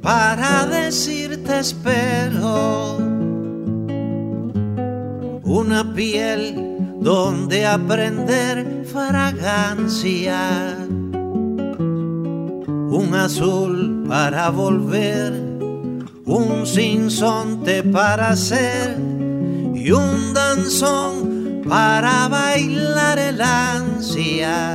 para 0.02 0.66
decirte 0.66 1.60
espero. 1.60 2.98
Una 5.44 5.94
piel 5.94 6.67
donde 7.08 7.64
aprender 7.64 8.84
fragancia. 8.84 10.76
Un 13.00 13.14
azul 13.14 14.04
para 14.06 14.50
volver. 14.50 15.32
Un 16.26 16.66
sinsonte 16.66 17.82
para 17.82 18.36
ser. 18.36 18.98
Y 19.74 19.90
un 19.90 20.34
danzón 20.34 21.62
para 21.66 22.28
bailar 22.28 23.18
el 23.18 23.40
ansia 23.40 24.74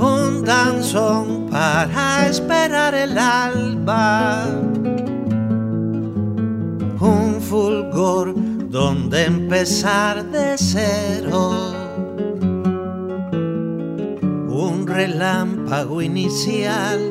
un 0.00 0.44
danzón 0.44 1.48
para 1.50 2.28
esperar 2.28 2.94
el 2.94 3.18
alba, 3.18 4.46
un 7.00 7.40
fulgor 7.40 8.34
donde 8.68 9.24
empezar 9.24 10.30
de 10.30 10.56
cero. 10.58 11.72
Un 14.48 14.86
relámpago 14.86 16.02
inicial, 16.02 17.10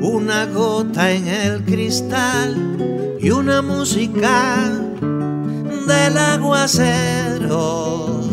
una 0.00 0.46
gota 0.46 1.12
en 1.12 1.28
el 1.28 1.64
cristal 1.64 3.16
y 3.20 3.30
una 3.30 3.62
música 3.62 4.68
del 5.86 6.18
aguacero. 6.18 8.27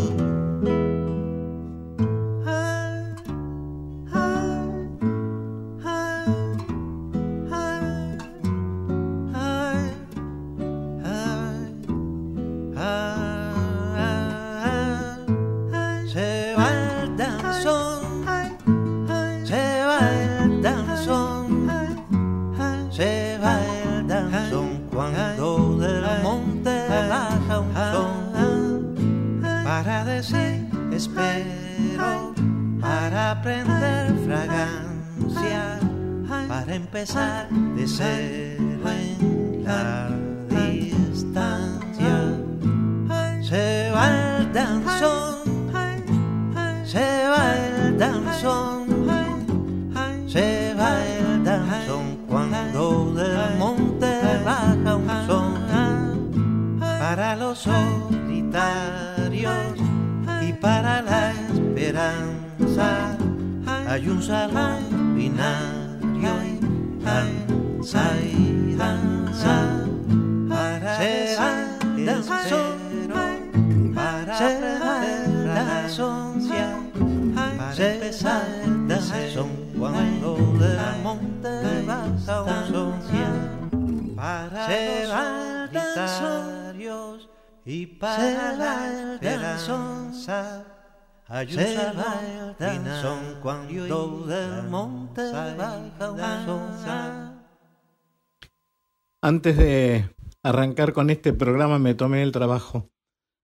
Antes 99.21 99.57
de 99.57 100.09
arrancar 100.43 100.93
con 100.93 101.09
este 101.09 101.33
programa 101.33 101.77
me 101.77 101.93
tomé 101.93 102.23
el 102.23 102.31
trabajo 102.31 102.89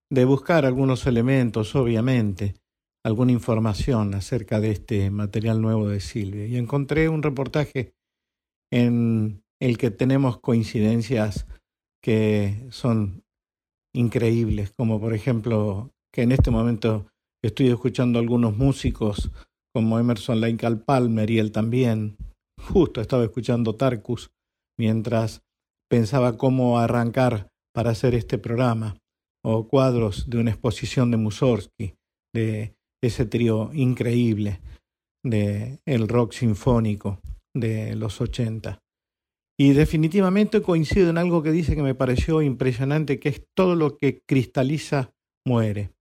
de 0.10 0.24
buscar 0.24 0.66
algunos 0.66 1.06
elementos, 1.06 1.76
obviamente, 1.76 2.56
alguna 3.04 3.34
información 3.34 4.16
acerca 4.16 4.62
de 4.62 4.72
este 4.72 5.12
material 5.12 5.62
nuevo 5.62 5.90
de 5.90 6.00
Silvia. 6.00 6.46
Y 6.46 6.56
encontré 6.56 7.10
un 7.10 7.22
reportaje 7.22 7.94
en 8.72 9.44
el 9.60 9.78
que 9.78 9.92
tenemos 9.92 10.40
coincidencias 10.40 11.46
que 12.02 12.70
son 12.72 13.26
increíbles, 13.94 14.72
como 14.72 15.02
por 15.02 15.14
ejemplo 15.14 15.92
que 16.14 16.22
en 16.22 16.32
este 16.32 16.52
momento 16.52 17.11
estoy 17.44 17.70
escuchando 17.70 18.20
algunos 18.20 18.56
músicos 18.56 19.32
como 19.74 20.00
Emerson 20.00 20.42
Lake 20.42 20.68
Palmer 20.86 21.30
y 21.30 21.40
él 21.40 21.52
también. 21.52 22.18
Justo 22.60 23.02
estaba 23.02 23.24
escuchando 23.24 23.76
Tarkus 23.76 24.32
mientras 24.78 25.42
pensaba 25.90 26.38
cómo 26.38 26.80
arrancar 26.80 27.50
para 27.74 27.92
hacer 27.92 28.16
este 28.16 28.38
programa, 28.38 28.98
o 29.44 29.68
cuadros 29.68 30.30
de 30.30 30.38
una 30.38 30.52
exposición 30.52 31.12
de 31.12 31.18
Mussorgsky, 31.18 31.96
de 32.34 32.76
ese 33.02 33.26
trío 33.26 33.72
increíble 33.74 34.62
de 35.24 35.80
el 35.86 36.08
rock 36.08 36.34
sinfónico 36.34 37.20
de 37.56 37.96
los 37.96 38.22
80. 38.22 38.80
Y 39.60 39.74
definitivamente 39.74 40.62
coincido 40.62 41.10
en 41.10 41.18
algo 41.18 41.44
que 41.44 41.52
dice 41.52 41.76
que 41.76 41.84
me 41.84 41.96
pareció 41.96 42.42
impresionante, 42.42 43.20
que 43.20 43.30
es 43.30 43.44
todo 43.56 43.76
lo 43.76 43.98
que 43.98 44.22
cristaliza 44.28 45.14
muere. 45.46 45.92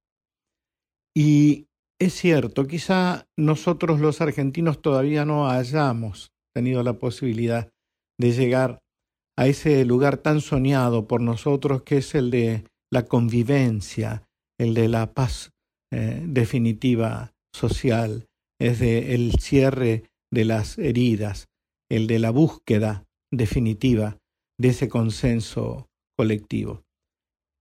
Y 1.14 1.66
es 2.00 2.14
cierto, 2.14 2.66
quizá 2.66 3.26
nosotros 3.36 4.00
los 4.00 4.20
argentinos 4.20 4.80
todavía 4.80 5.24
no 5.24 5.50
hayamos 5.50 6.32
tenido 6.54 6.82
la 6.82 6.94
posibilidad 6.94 7.70
de 8.18 8.32
llegar 8.32 8.82
a 9.36 9.46
ese 9.46 9.84
lugar 9.84 10.18
tan 10.18 10.40
soñado 10.40 11.06
por 11.06 11.20
nosotros 11.20 11.82
que 11.82 11.98
es 11.98 12.14
el 12.14 12.30
de 12.30 12.64
la 12.92 13.04
convivencia, 13.04 14.28
el 14.58 14.74
de 14.74 14.88
la 14.88 15.12
paz 15.12 15.52
eh, 15.92 16.22
definitiva 16.26 17.32
social, 17.54 18.26
es 18.60 18.78
de 18.78 19.14
el 19.14 19.32
cierre 19.40 20.04
de 20.32 20.44
las 20.44 20.78
heridas, 20.78 21.48
el 21.90 22.06
de 22.06 22.18
la 22.18 22.30
búsqueda 22.30 23.06
definitiva 23.32 24.18
de 24.58 24.68
ese 24.68 24.88
consenso 24.88 25.88
colectivo. 26.16 26.82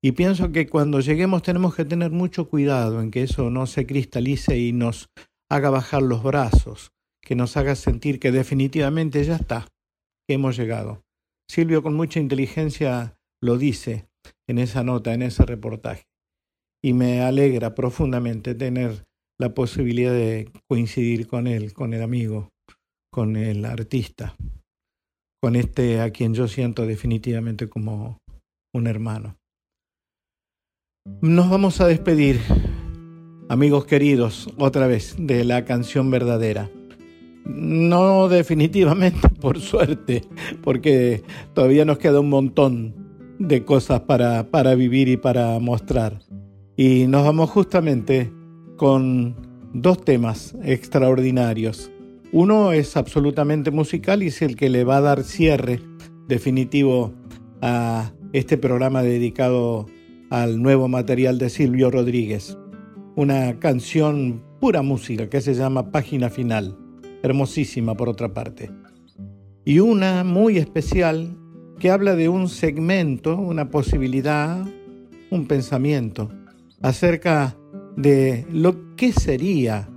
Y 0.02 0.14
pienso 0.14 0.52
que 0.52 0.68
cuando 0.68 1.02
lleguemos 1.02 1.43
tenemos 1.43 1.76
que 1.76 1.84
tener 1.84 2.12
mucho 2.12 2.47
cuidado 2.47 3.02
en 3.02 3.12
que 3.12 3.24
eso 3.24 3.50
no 3.50 3.68
se 3.68 3.86
cristalice 3.86 4.58
y 4.58 4.72
nos 4.72 5.10
haga 5.50 5.70
bajar 5.70 6.02
los 6.04 6.24
brazos, 6.24 6.91
que 7.22 7.36
nos 7.36 7.58
haga 7.58 7.76
sentir 7.76 8.20
que 8.20 8.32
definitivamente 8.32 9.24
ya 9.24 9.36
está, 9.36 9.68
que 10.28 10.36
hemos 10.36 10.56
llegado. 10.56 11.04
Silvio 11.50 11.84
con 11.84 11.95
mucha 11.95 12.20
inteligencia 12.20 13.18
lo 13.41 13.58
dice 13.58 14.08
en 14.47 14.58
esa 14.60 14.84
nota, 14.84 15.14
en 15.14 15.22
ese 15.22 15.45
reportaje. 15.45 16.04
Y 16.82 16.93
me 16.93 17.22
alegra 17.22 17.76
profundamente 17.76 18.56
tener 18.56 19.06
la 19.38 19.54
posibilidad 19.54 20.14
de 20.14 20.50
coincidir 20.70 21.28
con 21.28 21.47
él, 21.47 21.74
con 21.74 21.93
el 21.93 22.04
amigo, 22.04 22.50
con 23.12 23.36
el 23.36 23.66
artista, 23.66 24.36
con 25.41 25.56
este 25.56 26.00
a 26.00 26.12
quien 26.12 26.34
yo 26.34 26.47
siento 26.47 26.86
definitivamente 26.86 27.68
como 27.68 28.20
un 28.74 28.88
hermano. 28.88 29.39
Nos 31.22 31.50
vamos 31.50 31.82
a 31.82 31.88
despedir, 31.88 32.39
amigos 33.50 33.84
queridos, 33.86 34.47
otra 34.58 34.88
vez 34.88 35.16
de 35.18 35.43
la 35.43 35.66
canción 35.66 36.10
verdadera. 36.10 36.70
No 37.43 38.30
definitivamente, 38.30 39.28
por 39.41 39.60
suerte, 39.60 40.22
porque 40.64 41.24
todavía 41.54 41.84
nos 41.84 41.97
queda 41.97 42.22
un 42.22 42.30
montón 42.30 42.95
de 43.38 43.66
cosas 43.66 44.02
para, 44.02 44.50
para 44.50 44.76
vivir 44.76 45.10
y 45.10 45.18
para 45.18 45.60
mostrar. 45.60 46.20
Y 46.78 47.06
nos 47.08 47.26
vamos 47.26 47.50
justamente 47.50 48.32
con 48.78 49.36
dos 49.74 50.02
temas 50.06 50.56
extraordinarios. 50.64 51.91
Uno 52.32 52.72
es 52.72 52.95
absolutamente 52.95 53.72
musical 53.72 54.24
y 54.24 54.28
es 54.28 54.41
el 54.41 54.56
que 54.56 54.70
le 54.70 54.86
va 54.86 54.97
a 54.97 55.02
dar 55.02 55.24
cierre 55.24 55.82
definitivo 56.30 57.14
a 57.62 58.14
este 58.32 58.58
programa 58.58 59.02
dedicado 59.02 59.88
al 60.30 60.62
nuevo 60.62 60.88
material 60.88 61.38
de 61.38 61.50
Silvio 61.50 61.90
Rodríguez, 61.90 62.58
una 63.16 63.60
canción 63.60 64.44
pura 64.60 64.82
música 64.82 65.30
que 65.30 65.42
se 65.42 65.56
llama 65.56 65.92
Página 65.92 66.30
Final, 66.30 66.78
hermosísima 67.24 67.96
por 67.96 68.10
otra 68.10 68.34
parte, 68.34 68.70
y 69.66 69.80
una 69.80 70.24
muy 70.24 70.58
especial 70.58 71.36
que 71.80 71.90
habla 71.90 72.16
de 72.16 72.30
un 72.30 72.48
segmento, 72.48 73.38
una 73.38 73.70
posibilidad, 73.70 74.66
un 75.32 75.48
pensamiento 75.48 76.30
acerca 76.82 77.56
de 77.96 78.46
lo 78.52 78.96
que 78.96 79.12
sería 79.12 79.90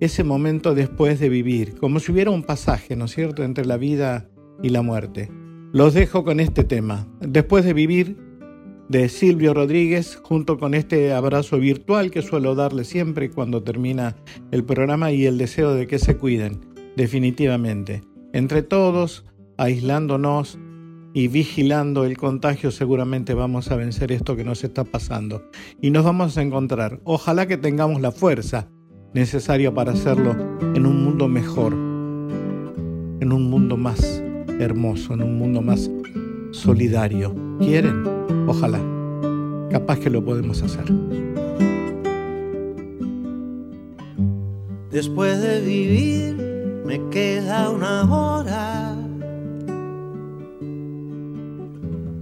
ese 0.00 0.24
momento 0.24 0.74
después 0.74 1.20
de 1.20 1.28
vivir, 1.28 1.76
como 1.76 2.00
si 2.00 2.10
hubiera 2.10 2.30
un 2.30 2.42
pasaje, 2.42 2.96
¿no 2.96 3.04
es 3.04 3.14
cierto?, 3.14 3.44
entre 3.44 3.66
la 3.66 3.76
vida 3.76 4.28
y 4.62 4.70
la 4.70 4.82
muerte. 4.82 5.30
Los 5.72 5.94
dejo 5.94 6.24
con 6.24 6.40
este 6.40 6.64
tema. 6.64 7.06
Después 7.20 7.64
de 7.64 7.72
vivir, 7.72 8.16
de 8.92 9.08
Silvio 9.08 9.54
Rodríguez, 9.54 10.20
junto 10.22 10.58
con 10.58 10.74
este 10.74 11.14
abrazo 11.14 11.58
virtual 11.58 12.10
que 12.10 12.20
suelo 12.20 12.54
darle 12.54 12.84
siempre 12.84 13.30
cuando 13.30 13.62
termina 13.62 14.16
el 14.50 14.64
programa 14.64 15.10
y 15.12 15.24
el 15.24 15.38
deseo 15.38 15.72
de 15.72 15.86
que 15.86 15.98
se 15.98 16.18
cuiden, 16.18 16.60
definitivamente. 16.94 18.02
Entre 18.34 18.62
todos, 18.62 19.24
aislándonos, 19.56 20.58
y 21.14 21.28
vigilando 21.28 22.04
el 22.04 22.16
contagio 22.16 22.70
seguramente 22.70 23.34
vamos 23.34 23.70
a 23.70 23.76
vencer 23.76 24.12
esto 24.12 24.34
que 24.34 24.44
nos 24.44 24.64
está 24.64 24.84
pasando 24.84 25.42
y 25.80 25.90
nos 25.90 26.04
vamos 26.04 26.36
a 26.36 26.42
encontrar. 26.42 27.00
Ojalá 27.04 27.46
que 27.46 27.56
tengamos 27.56 28.00
la 28.00 28.12
fuerza 28.12 28.68
necesaria 29.14 29.72
para 29.72 29.92
hacerlo 29.92 30.34
en 30.74 30.86
un 30.86 31.02
mundo 31.02 31.28
mejor, 31.28 31.72
en 31.72 33.32
un 33.32 33.48
mundo 33.48 33.76
más 33.76 34.22
hermoso, 34.58 35.14
en 35.14 35.22
un 35.22 35.38
mundo 35.38 35.60
más 35.60 35.90
solidario. 36.52 37.34
¿Quieren? 37.58 38.04
Ojalá. 38.46 38.80
Capaz 39.70 39.98
que 39.98 40.10
lo 40.10 40.24
podemos 40.24 40.62
hacer. 40.62 40.84
Después 44.90 45.40
de 45.40 45.60
vivir 45.60 46.82
me 46.84 47.08
queda 47.08 47.70
una 47.70 48.02
hora 48.12 48.94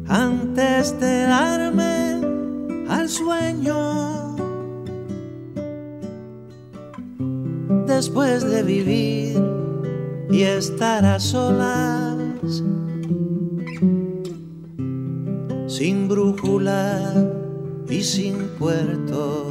antes 0.07 0.99
de 1.01 1.22
darme 1.22 2.20
al 2.89 3.09
sueño. 3.09 4.37
Después 7.87 8.49
de 8.49 8.62
vivir 8.62 9.43
y 10.31 10.43
estar 10.43 11.05
a 11.05 11.18
solas, 11.18 12.62
sin 15.81 16.09
brújula 16.09 17.14
y 17.89 18.03
sin 18.03 18.37
puerto. 18.59 19.47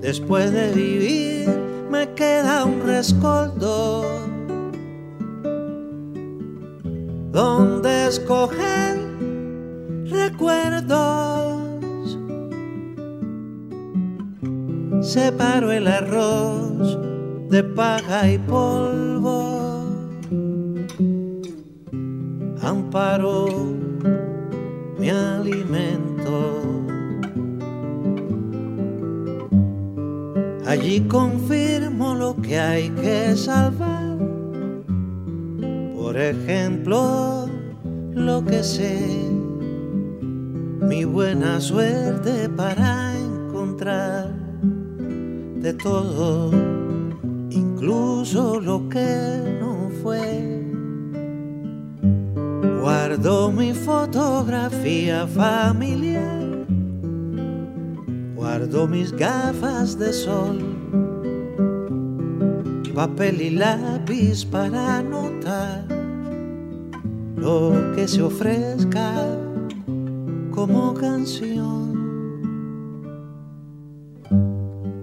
Después 0.00 0.50
de 0.50 0.72
vivir 0.72 1.48
me 1.92 2.12
queda 2.14 2.64
un 2.64 2.82
rescoldo 2.84 4.02
donde 7.30 8.08
escoger 8.08 8.98
recuerdos. 10.10 12.18
Separo 15.02 15.70
el 15.70 15.86
arroz 15.86 16.98
de 17.48 17.62
paja 17.62 18.28
y 18.28 18.38
polvo. 18.38 19.51
Amparo 23.02 23.48
mi 24.96 25.10
alimento. 25.10 26.62
Allí 30.64 31.00
confirmo 31.08 32.14
lo 32.14 32.36
que 32.36 32.60
hay 32.60 32.90
que 32.90 33.36
salvar 33.36 34.16
por 35.96 36.16
ejemplo, 36.16 37.48
lo 38.12 38.44
que 38.44 38.62
sé, 38.62 39.00
mi 40.20 41.04
buena 41.04 41.60
suerte 41.60 42.48
para 42.50 43.14
encontrar 43.16 44.30
de 45.56 45.72
todo, 45.74 46.50
incluso 47.50 48.60
lo 48.60 48.88
que 48.88 49.58
no 49.60 49.90
fue. 50.02 50.61
Guardo 53.12 53.52
mi 53.52 53.74
fotografía 53.74 55.26
familiar, 55.26 56.64
guardo 58.34 58.88
mis 58.88 59.12
gafas 59.12 59.98
de 59.98 60.14
sol, 60.14 60.58
papel 62.94 63.42
y 63.42 63.50
lápiz 63.50 64.46
para 64.46 64.96
anotar 64.96 65.84
lo 67.36 67.92
que 67.94 68.08
se 68.08 68.22
ofrezca 68.22 69.12
como 70.50 70.94
canción. 70.94 71.92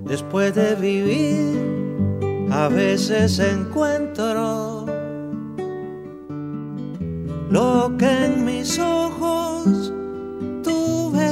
Después 0.07 0.55
de 0.55 0.73
vivir, 0.73 2.49
a 2.49 2.69
veces 2.69 3.37
encuentro 3.37 4.78
lo 7.49 7.95
que 7.97 8.25
en 8.25 8.45
mis 8.45 8.79
ojos 8.79 9.93
tuve 10.63 11.31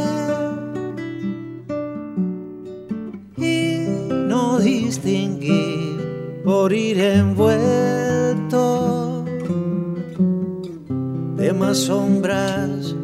y 3.37 3.85
no 4.09 4.59
distinguí 4.59 5.97
por 6.43 6.73
ir 6.73 6.99
envuelto 6.99 7.87
más 11.53 11.77
sombras 11.77 12.95